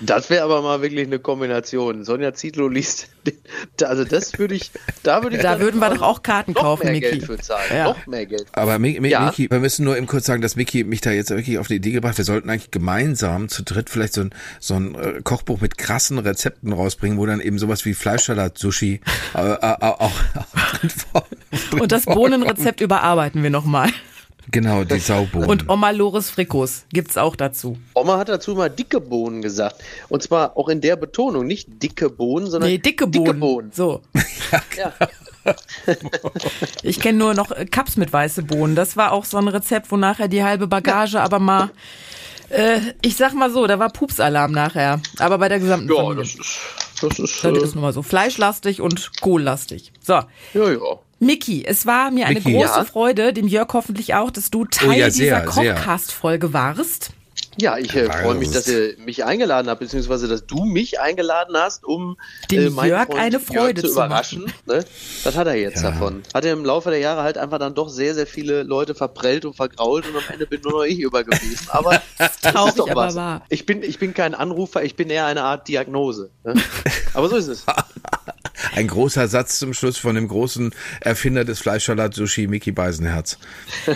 Das 0.00 0.30
wäre 0.30 0.44
aber 0.44 0.62
mal 0.62 0.80
wirklich 0.80 1.06
eine 1.06 1.18
Kombination. 1.18 2.04
Sonja 2.04 2.32
Zietlow 2.32 2.68
liest, 2.68 3.08
also 3.82 4.04
das 4.04 4.38
würde 4.38 4.54
ich, 4.54 4.70
da 5.02 5.22
würde 5.22 5.36
ich 5.36 5.42
Da 5.42 5.60
würden 5.60 5.78
wir 5.78 5.90
doch 5.90 6.02
auch 6.02 6.22
Karten 6.22 6.52
noch 6.52 6.62
kaufen, 6.62 6.84
mehr 6.84 6.92
Miki. 6.92 7.10
Geld 7.10 7.24
für 7.24 7.38
zahlen. 7.38 7.70
Ja. 7.70 7.84
Noch 7.84 8.06
mehr 8.06 8.26
Geld. 8.26 8.46
Aber 8.52 8.78
Mi 8.78 8.98
Mi 9.00 9.08
Ja. 9.10 9.26
Miki, 9.26 9.50
wir 9.50 9.58
müssen 9.58 9.84
nur 9.84 9.96
eben 9.96 10.06
kurz 10.06 10.26
sagen, 10.26 10.40
dass 10.42 10.56
Miki 10.56 10.84
mich 10.84 11.00
da 11.00 11.10
jetzt 11.10 11.30
wirklich 11.30 11.58
auf 11.58 11.68
die 11.68 11.76
Idee 11.76 11.90
gebracht. 11.92 12.16
Wir 12.16 12.24
sollten 12.24 12.48
eigentlich 12.48 12.70
gemeinsam 12.70 13.48
zu 13.48 13.62
dritt 13.62 13.90
vielleicht 13.90 14.14
so 14.14 14.22
ein, 14.22 14.30
so 14.58 14.74
ein 14.74 14.94
äh, 14.94 15.20
Kochbuch 15.22 15.60
mit 15.60 15.76
krassen 15.76 16.18
Rezepten 16.18 16.72
rausbringen, 16.72 17.18
wo 17.18 17.26
dann 17.26 17.40
eben 17.40 17.58
sowas 17.58 17.84
wie 17.84 17.94
Fleischsalat, 17.94 18.56
Sushi 18.58 19.00
äh, 19.34 19.38
äh, 19.38 19.76
auch, 19.80 20.12
Und 21.78 21.92
das 21.92 22.04
Bohnenrezept 22.06 22.80
überarbeiten 22.80 23.42
wir 23.42 23.50
nochmal. 23.50 23.90
Genau, 24.50 24.82
die 24.84 24.98
Saubohnen. 24.98 25.48
Und 25.48 25.68
Oma 25.68 25.90
Loris 25.90 26.30
Frikos 26.30 26.84
gibt's 26.92 27.16
auch 27.16 27.36
dazu. 27.36 27.76
Oma 27.94 28.18
hat 28.18 28.28
dazu 28.28 28.54
mal 28.54 28.68
dicke 28.68 29.00
Bohnen 29.00 29.42
gesagt. 29.42 29.76
Und 30.08 30.22
zwar 30.22 30.56
auch 30.56 30.68
in 30.68 30.80
der 30.80 30.96
Betonung, 30.96 31.46
nicht 31.46 31.82
dicke 31.82 32.10
Bohnen, 32.10 32.50
sondern 32.50 32.70
Nee, 32.70 32.78
dicke 32.78 33.06
Bohnen. 33.06 33.24
Dicke 33.24 33.38
Bohnen. 33.38 33.72
So. 33.72 34.00
Ja. 34.76 34.92
Ich 36.82 37.00
kenne 37.00 37.18
nur 37.18 37.34
noch 37.34 37.50
Cups 37.70 37.96
mit 37.96 38.12
weiße 38.12 38.42
Bohnen. 38.42 38.74
Das 38.74 38.96
war 38.96 39.12
auch 39.12 39.24
so 39.24 39.38
ein 39.38 39.48
Rezept, 39.48 39.90
wo 39.90 39.96
nachher 39.96 40.28
die 40.28 40.42
halbe 40.42 40.66
Bagage 40.66 41.20
aber 41.20 41.38
mal, 41.38 41.70
äh, 42.50 42.80
ich 43.02 43.16
sag 43.16 43.34
mal 43.34 43.50
so, 43.50 43.66
da 43.66 43.78
war 43.78 43.90
Pupsalarm 43.90 44.52
nachher. 44.52 45.00
Aber 45.18 45.38
bei 45.38 45.48
der 45.48 45.58
gesamten 45.60 45.88
Ja, 45.88 45.96
Familie. 45.96 46.22
das 46.24 46.34
ist, 46.34 46.58
das 47.02 47.18
ist, 47.18 47.44
Das 47.44 47.56
äh, 47.56 47.62
ist 47.64 47.74
nun 47.74 47.82
mal 47.82 47.92
so. 47.92 48.02
Fleischlastig 48.02 48.80
und 48.80 49.10
kohllastig. 49.20 49.92
So. 50.02 50.14
ja, 50.14 50.24
ja. 50.54 50.78
Miki, 51.22 51.64
es 51.66 51.84
war 51.84 52.10
mir 52.10 52.26
eine 52.26 52.40
Miki. 52.40 52.52
große 52.52 52.78
Ja? 52.78 52.84
Freude, 52.84 53.32
dem 53.34 53.46
Jörg 53.46 53.68
hoffentlich 53.74 54.14
auch, 54.14 54.30
dass 54.30 54.50
du 54.50 54.64
Teil 54.64 54.88
Oh 54.88 54.92
ja, 54.92 55.10
sehr, 55.10 55.40
dieser 55.42 55.52
sehr. 55.52 55.74
Kochcast-Folge 55.74 56.52
warst. 56.54 57.10
Ja, 57.58 57.76
ich 57.78 57.94
äh, 57.96 58.04
freue 58.10 58.36
mich, 58.36 58.50
das 58.50 58.64
dass 58.64 58.72
ihr 58.74 58.94
mich 59.04 59.24
eingeladen 59.24 59.68
habt, 59.68 59.80
beziehungsweise 59.80 60.28
dass 60.28 60.46
du 60.46 60.64
mich 60.64 61.00
eingeladen 61.00 61.56
hast, 61.56 61.84
um 61.84 62.16
Dem 62.50 62.66
äh, 62.66 62.70
meinen 62.70 62.90
Jörg 62.90 63.06
Freund 63.06 63.20
eine 63.20 63.32
Jörg 63.38 63.42
Freude 63.44 63.80
zu 63.82 63.88
zu 63.88 63.92
überraschen. 63.94 64.52
Ne? 64.66 64.84
Das 65.24 65.36
hat 65.36 65.46
er 65.48 65.54
jetzt 65.56 65.82
Ja. 65.82 65.90
davon. 65.90 66.22
Hat 66.32 66.44
er 66.44 66.52
im 66.52 66.64
Laufe 66.64 66.90
der 66.90 67.00
Jahre 67.00 67.22
halt 67.22 67.38
einfach 67.38 67.58
dann 67.58 67.74
doch 67.74 67.88
sehr, 67.88 68.14
sehr 68.14 68.26
viele 68.26 68.62
Leute 68.62 68.94
verprellt 68.94 69.44
und 69.44 69.54
vergrault 69.56 70.06
und 70.06 70.16
am 70.16 70.22
Ende 70.32 70.46
bin 70.46 70.60
nur 70.62 70.72
noch 70.72 70.84
ich 70.84 71.00
übergeblieben. 71.00 71.58
Aber 71.68 72.00
das 72.18 72.38
traurig, 72.40 72.68
ist 72.70 72.78
doch 72.78 72.88
aber 72.88 73.06
was. 73.06 73.14
wahr. 73.16 73.44
Ich 73.48 73.66
bin, 73.66 73.82
ich 73.82 73.98
bin 73.98 74.14
kein 74.14 74.34
Anrufer, 74.34 74.84
ich 74.84 74.94
bin 74.94 75.10
eher 75.10 75.26
eine 75.26 75.42
Art 75.42 75.66
Diagnose. 75.66 76.30
Ne? 76.44 76.54
Aber 77.14 77.28
so 77.28 77.36
ist 77.36 77.48
es. 77.48 77.66
Ein 78.74 78.86
großer 78.88 79.26
Satz 79.26 79.58
zum 79.58 79.72
Schluss 79.74 79.96
von 79.96 80.14
dem 80.14 80.28
großen 80.28 80.72
Erfinder 81.00 81.44
des 81.44 81.58
Fleischsalat 81.60 82.14
Sushi, 82.14 82.46
Miki 82.46 82.72
Beisenherz. 82.72 83.38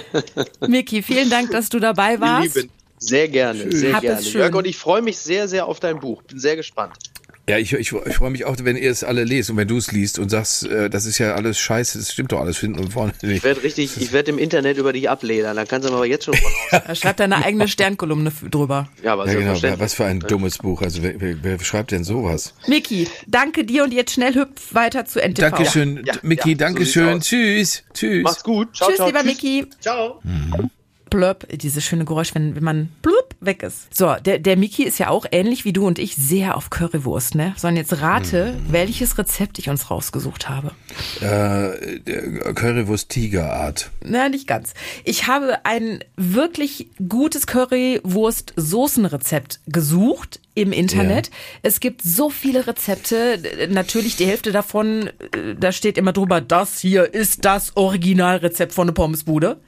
Miki, 0.66 1.02
vielen 1.02 1.30
Dank, 1.30 1.50
dass 1.50 1.68
du 1.68 1.78
dabei 1.80 2.18
warst. 2.20 2.56
Lieben, 2.56 2.70
sehr 3.06 3.28
gerne, 3.28 3.70
sehr 3.72 3.92
Hab 3.94 4.02
es 4.04 4.08
gerne. 4.10 4.22
schön. 4.22 4.40
Jörg, 4.40 4.54
und 4.54 4.66
ich 4.66 4.76
freue 4.76 5.02
mich 5.02 5.18
sehr, 5.18 5.48
sehr 5.48 5.66
auf 5.66 5.80
dein 5.80 6.00
Buch. 6.00 6.22
Bin 6.22 6.38
sehr 6.38 6.56
gespannt. 6.56 6.94
Ja, 7.46 7.58
ich, 7.58 7.74
ich, 7.74 7.92
ich 7.92 8.14
freue 8.16 8.30
mich 8.30 8.46
auch, 8.46 8.56
wenn 8.62 8.74
ihr 8.74 8.90
es 8.90 9.04
alle 9.04 9.22
lest 9.22 9.50
und 9.50 9.58
wenn 9.58 9.68
du 9.68 9.76
es 9.76 9.92
liest 9.92 10.18
und 10.18 10.30
sagst, 10.30 10.64
äh, 10.64 10.88
das 10.88 11.04
ist 11.04 11.18
ja 11.18 11.34
alles 11.34 11.58
scheiße, 11.58 11.98
das 11.98 12.10
stimmt 12.10 12.32
doch 12.32 12.40
alles 12.40 12.58
hinten 12.58 12.78
und 12.80 12.90
vorne 12.90 13.12
nicht. 13.20 13.36
Ich 13.36 13.44
werde 13.44 13.62
richtig, 13.62 14.00
ich 14.00 14.12
werde 14.14 14.30
im 14.30 14.38
Internet 14.38 14.78
über 14.78 14.94
dich 14.94 15.10
abledern. 15.10 15.54
Da 15.54 15.66
kannst 15.66 15.86
du 15.86 15.92
aber 15.92 16.06
jetzt 16.06 16.24
schon 16.24 16.32
von 16.32 16.50
aus. 16.70 16.82
Er 16.86 16.94
schreibt 16.94 17.20
deine 17.20 17.44
eigene 17.44 17.68
Sternkolumne 17.68 18.32
drüber. 18.50 18.88
Ja, 19.02 19.12
aber 19.12 19.30
Ja, 19.30 19.34
genau. 19.54 19.78
Was 19.78 19.92
für 19.92 20.06
ein 20.06 20.20
dummes 20.20 20.56
Buch. 20.56 20.80
Also 20.80 21.02
wer, 21.02 21.20
wer, 21.20 21.36
wer 21.42 21.58
schreibt 21.62 21.90
denn 21.90 22.02
sowas? 22.04 22.54
Miki, 22.66 23.08
danke 23.26 23.64
dir 23.66 23.84
und 23.84 23.92
jetzt 23.92 24.12
schnell 24.14 24.34
hüpf 24.34 24.72
weiter 24.74 25.04
zu 25.04 25.20
NTV. 25.20 25.40
Dankeschön, 25.50 25.96
Ja, 26.06 26.14
ja, 26.14 26.20
Miki, 26.22 26.52
ja, 26.52 26.56
so 26.56 26.58
Dankeschön. 26.64 27.20
sieht's 27.20 27.28
Tschüss. 27.28 27.82
Tschüss. 27.92 28.22
Mach's 28.22 28.42
gut. 28.42 28.74
Ciao, 28.74 28.88
Tschüss, 28.88 28.96
ciao, 28.96 29.06
lieber 29.08 29.22
Miki. 29.22 29.66
Ciao. 29.82 30.22
Blöp, 31.14 31.46
dieses 31.48 31.84
schöne 31.84 32.04
Geräusch, 32.04 32.34
wenn, 32.34 32.56
wenn 32.56 32.64
man 32.64 32.88
blub 33.00 33.36
weg 33.38 33.62
ist. 33.62 33.94
So, 33.94 34.16
der, 34.24 34.40
der 34.40 34.56
Miki 34.56 34.82
ist 34.82 34.98
ja 34.98 35.10
auch 35.10 35.26
ähnlich 35.30 35.64
wie 35.64 35.72
du 35.72 35.86
und 35.86 36.00
ich 36.00 36.16
sehr 36.16 36.56
auf 36.56 36.70
Currywurst, 36.70 37.36
ne? 37.36 37.54
Sondern 37.56 37.76
jetzt 37.76 38.00
rate, 38.00 38.56
welches 38.68 39.16
Rezept 39.16 39.60
ich 39.60 39.70
uns 39.70 39.92
rausgesucht 39.92 40.48
habe. 40.48 40.72
Äh, 41.20 42.00
Currywurst 42.52 43.10
Tigerart. 43.10 43.92
Na, 44.02 44.28
nicht 44.28 44.48
ganz. 44.48 44.74
Ich 45.04 45.28
habe 45.28 45.64
ein 45.64 46.02
wirklich 46.16 46.88
gutes 47.08 47.46
Currywurst-Soßenrezept 47.46 49.60
gesucht 49.68 50.40
im 50.56 50.72
Internet. 50.72 51.30
Es 51.62 51.78
gibt 51.78 52.02
so 52.02 52.28
viele 52.28 52.66
Rezepte. 52.66 53.40
Natürlich 53.70 54.16
die 54.16 54.26
Hälfte 54.26 54.50
davon, 54.50 55.06
äh, 55.06 55.12
da 55.56 55.70
steht 55.70 55.96
immer 55.96 56.12
drüber, 56.12 56.40
das 56.40 56.80
hier 56.80 57.14
ist 57.14 57.44
das 57.44 57.76
Originalrezept 57.76 58.72
von 58.72 58.88
der 58.88 58.94
Pommesbude. 58.94 59.60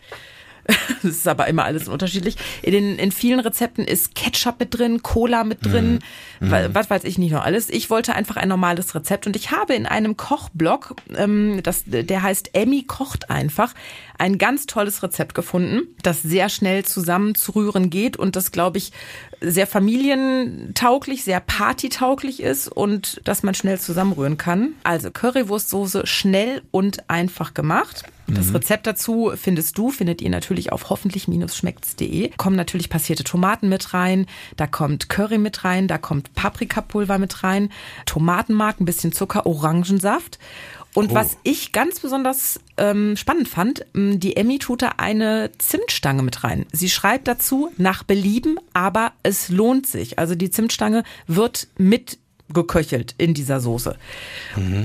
Das 1.02 1.12
ist 1.14 1.28
aber 1.28 1.46
immer 1.46 1.64
alles 1.64 1.86
unterschiedlich. 1.88 2.36
In, 2.62 2.72
den, 2.72 2.98
in 2.98 3.12
vielen 3.12 3.38
Rezepten 3.38 3.84
ist 3.84 4.14
Ketchup 4.16 4.58
mit 4.58 4.76
drin, 4.76 5.02
Cola 5.02 5.44
mit 5.44 5.64
drin, 5.64 6.00
wa- 6.40 6.68
was 6.72 6.90
weiß 6.90 7.04
ich 7.04 7.18
nicht 7.18 7.30
noch 7.32 7.44
alles. 7.44 7.70
Ich 7.70 7.90
wollte 7.90 8.14
einfach 8.14 8.36
ein 8.36 8.48
normales 8.48 8.94
Rezept 8.94 9.26
und 9.26 9.36
ich 9.36 9.52
habe 9.52 9.74
in 9.74 9.86
einem 9.86 10.16
Kochblog, 10.16 10.96
ähm, 11.16 11.60
das, 11.62 11.84
der 11.86 12.22
heißt 12.22 12.50
Emmy 12.54 12.82
kocht 12.84 13.30
einfach, 13.30 13.72
ein 14.18 14.38
ganz 14.38 14.66
tolles 14.66 15.02
Rezept 15.02 15.34
gefunden, 15.34 15.82
das 16.02 16.22
sehr 16.22 16.48
schnell 16.48 16.84
zusammenzurühren 16.84 17.90
geht 17.90 18.16
und 18.16 18.36
das, 18.36 18.52
glaube 18.52 18.78
ich, 18.78 18.92
sehr 19.40 19.66
familientauglich, 19.66 21.24
sehr 21.24 21.40
partytauglich 21.40 22.42
ist 22.42 22.68
und 22.68 23.20
dass 23.24 23.42
man 23.42 23.54
schnell 23.54 23.78
zusammenrühren 23.78 24.38
kann. 24.38 24.74
Also 24.82 25.10
Currywurstsoße 25.10 26.06
schnell 26.06 26.62
und 26.70 27.08
einfach 27.10 27.54
gemacht. 27.54 28.04
Das 28.28 28.52
Rezept 28.52 28.88
dazu 28.88 29.32
findest 29.36 29.78
du, 29.78 29.90
findet 29.90 30.20
ihr 30.20 30.30
natürlich 30.30 30.72
auf 30.72 30.90
hoffentlich-schmeckts.de. 30.90 32.32
Kommen 32.36 32.56
natürlich 32.56 32.88
passierte 32.88 33.22
Tomaten 33.22 33.68
mit 33.68 33.94
rein, 33.94 34.26
da 34.56 34.66
kommt 34.66 35.08
Curry 35.08 35.38
mit 35.38 35.62
rein, 35.62 35.86
da 35.86 35.96
kommt 35.96 36.34
Paprikapulver 36.34 37.18
mit 37.18 37.44
rein, 37.44 37.70
Tomatenmark, 38.04 38.80
ein 38.80 38.84
bisschen 38.84 39.12
Zucker, 39.12 39.46
Orangensaft. 39.46 40.40
Und 40.96 41.14
was 41.14 41.36
ich 41.42 41.72
ganz 41.72 42.00
besonders 42.00 42.58
ähm, 42.78 43.16
spannend 43.16 43.48
fand, 43.48 43.84
m, 43.94 44.18
die 44.18 44.36
Emmy 44.36 44.58
tut 44.58 44.80
da 44.80 44.94
eine 44.96 45.50
Zimtstange 45.58 46.22
mit 46.22 46.42
rein. 46.42 46.64
Sie 46.72 46.88
schreibt 46.88 47.28
dazu 47.28 47.70
nach 47.76 48.02
Belieben, 48.02 48.58
aber 48.72 49.12
es 49.22 49.50
lohnt 49.50 49.86
sich. 49.86 50.18
Also 50.18 50.34
die 50.34 50.50
Zimtstange 50.50 51.04
wird 51.26 51.68
mit 51.76 52.18
geköchelt 52.52 53.14
in 53.18 53.34
dieser 53.34 53.58
Soße 53.58 53.96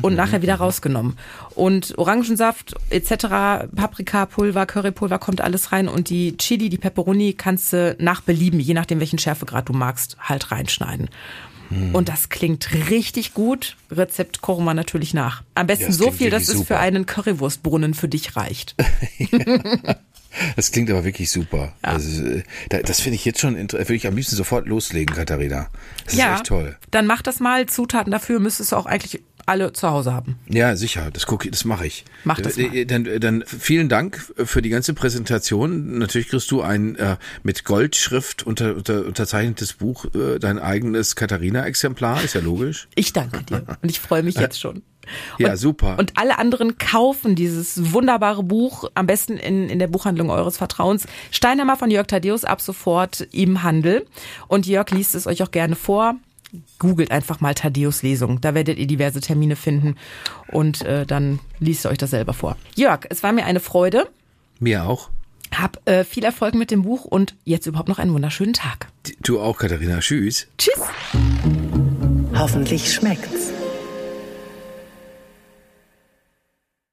und 0.02 0.15
nachher 0.15 0.41
wieder 0.41 0.56
rausgenommen. 0.56 1.17
Und 1.54 1.97
Orangensaft 1.97 2.76
etc., 2.89 3.69
Paprikapulver, 3.76 4.65
Currypulver 4.65 5.19
kommt 5.19 5.41
alles 5.41 5.71
rein 5.71 5.88
und 5.88 6.10
die 6.10 6.36
Chili, 6.38 6.69
die 6.69 6.80
Pepperoni 6.80 7.34
kannst 7.34 7.71
du 7.74 7.95
nach 8.00 8.21
Belieben, 8.21 8.60
je 8.60 8.74
nachdem 8.74 9.00
welchen 9.00 9.19
Schärfegrad 9.19 9.69
du 9.69 9.74
magst, 9.74 10.17
halt 10.19 10.52
reinschneiden. 10.52 11.10
Und 11.94 12.10
das 12.10 12.30
klingt 12.30 12.70
richtig 12.90 13.34
gut. 13.34 13.78
Rezept 13.90 14.42
kochen 14.42 14.66
wir 14.66 14.74
natürlich 14.74 15.14
nach. 15.14 15.44
Am 15.56 15.68
besten 15.68 15.86
Ja, 15.86 15.92
so 15.92 16.12
viel, 16.12 16.30
dass 16.30 16.50
es 16.50 16.64
für 16.64 16.78
einen 16.78 17.06
Currywurstbrunnen 17.06 17.94
für 17.94 18.08
dich 18.08 18.36
reicht. 18.36 18.76
Das 20.56 20.72
klingt 20.72 20.90
aber 20.90 21.04
wirklich 21.04 21.30
super. 21.30 21.74
Also, 21.82 22.24
äh, 22.26 22.44
da- 22.70 22.80
das 22.82 23.02
finde 23.02 23.16
ich 23.18 23.26
jetzt 23.26 23.42
schon, 23.42 23.56
inter- 23.58 23.80
würde 23.80 23.96
ich 23.96 24.08
am 24.08 24.16
liebsten 24.16 24.38
sofort 24.38 24.66
loslegen, 24.66 25.14
Katharina. 25.14 25.68
Das 26.06 26.14
ist 26.14 26.20
echt 26.22 26.46
toll. 26.46 26.78
Dann 26.90 27.06
mach 27.06 27.22
das 27.22 27.42
mal. 27.42 27.66
Zutaten 27.66 28.12
dafür 28.12 28.40
müsstest 28.40 28.72
du 28.72 28.78
auch 28.78 28.86
eigentlich 28.86 29.22
alle 29.46 29.74
zu 29.74 29.90
Hause 29.90 30.14
haben. 30.14 30.38
Ja, 30.50 30.76
sicher, 30.76 31.10
das 31.12 31.26
gucke 31.26 31.50
das 31.50 31.66
mache 31.66 31.88
ich. 31.88 32.06
Mach 32.24 32.40
das 32.40 32.58
mal. 32.58 32.76
Äh, 32.76 32.86
Dann, 32.86 33.08
dann 33.20 33.44
vielen 33.46 33.90
Dank 33.90 34.34
für 34.36 34.62
die 34.62 34.70
ganze 34.70 34.94
Präsentation. 34.94 35.98
Natürlich 36.00 36.30
kriegst 36.30 36.52
du 36.52 36.62
ein 36.62 36.96
äh, 36.96 37.18
mit 37.44 37.66
Goldschrift 37.66 38.44
unter, 38.44 38.76
unter, 38.76 39.06
unterzeichnetes 39.06 39.74
Buch, 39.74 40.06
äh, 40.14 40.40
dein 40.40 40.60
eigenes 40.60 41.16
Katharina-Exemplar, 41.16 42.24
ist 42.24 42.36
ja 42.36 42.42
logisch. 42.42 42.88
Ich 42.96 43.14
danke 43.14 43.44
dir 43.44 43.64
und 43.82 43.90
ich 43.90 44.00
freue 44.00 44.24
mich 44.24 44.36
jetzt 44.36 44.60
schon. 44.60 44.84
Ja, 45.38 45.52
und, 45.52 45.58
super. 45.58 45.98
Und 45.98 46.18
alle 46.18 46.38
anderen 46.38 46.78
kaufen 46.78 47.36
dieses 47.36 47.94
wunderbare 47.94 48.44
Buch 48.44 48.90
am 48.94 49.08
besten 49.08 49.38
in, 49.38 49.70
in 49.70 49.80
der 49.80 49.88
Buchhandlung 49.88 50.30
eures 50.30 50.58
Vertrauens. 50.58 51.06
Steinhammer 51.32 51.78
von 51.78 51.92
Jörg 51.92 52.08
Thaddeus 52.08 52.46
ab 52.46 52.62
sofort 52.62 53.28
im 53.32 53.64
Handel. 53.64 54.06
Und 54.48 54.68
Jörg 54.68 54.92
liest 54.92 55.16
es 55.16 55.28
euch 55.28 55.44
auch 55.44 55.52
gerne 55.52 55.76
vor. 55.76 56.16
Googelt 56.80 57.12
einfach 57.12 57.40
mal 57.40 57.54
Thaddeus 57.54 58.04
Lesung. 58.04 58.42
Da 58.42 58.54
werdet 58.54 58.78
ihr 58.78 58.88
diverse 58.88 59.22
Termine 59.22 59.56
finden 59.56 59.96
und 60.48 60.82
äh, 60.84 61.06
dann 61.06 61.40
liest 61.60 61.86
ihr 61.86 61.90
euch 61.92 61.98
das 61.98 62.12
selber 62.12 62.34
vor. 62.34 62.58
Jörg, 62.76 63.02
es 63.10 63.24
war 63.24 63.32
mir 63.32 63.46
eine 63.46 63.60
Freude. 63.60 64.08
Mir 64.60 64.86
auch. 64.86 65.10
Hab 65.54 65.88
äh, 65.88 66.04
viel 66.04 66.24
Erfolg 66.24 66.56
mit 66.56 66.72
dem 66.72 66.84
Buch 66.84 67.04
und 67.06 67.36
jetzt 67.44 67.68
überhaupt 67.68 67.90
noch 67.90 68.00
einen 68.00 68.14
wunderschönen 68.14 68.54
Tag. 68.54 68.88
Du 69.22 69.40
auch, 69.40 69.58
Katharina. 69.58 70.00
Tschüss. 70.00 70.48
Tschüss. 70.58 70.82
Hoffentlich 72.34 72.94
schmeckt's. 72.94 73.52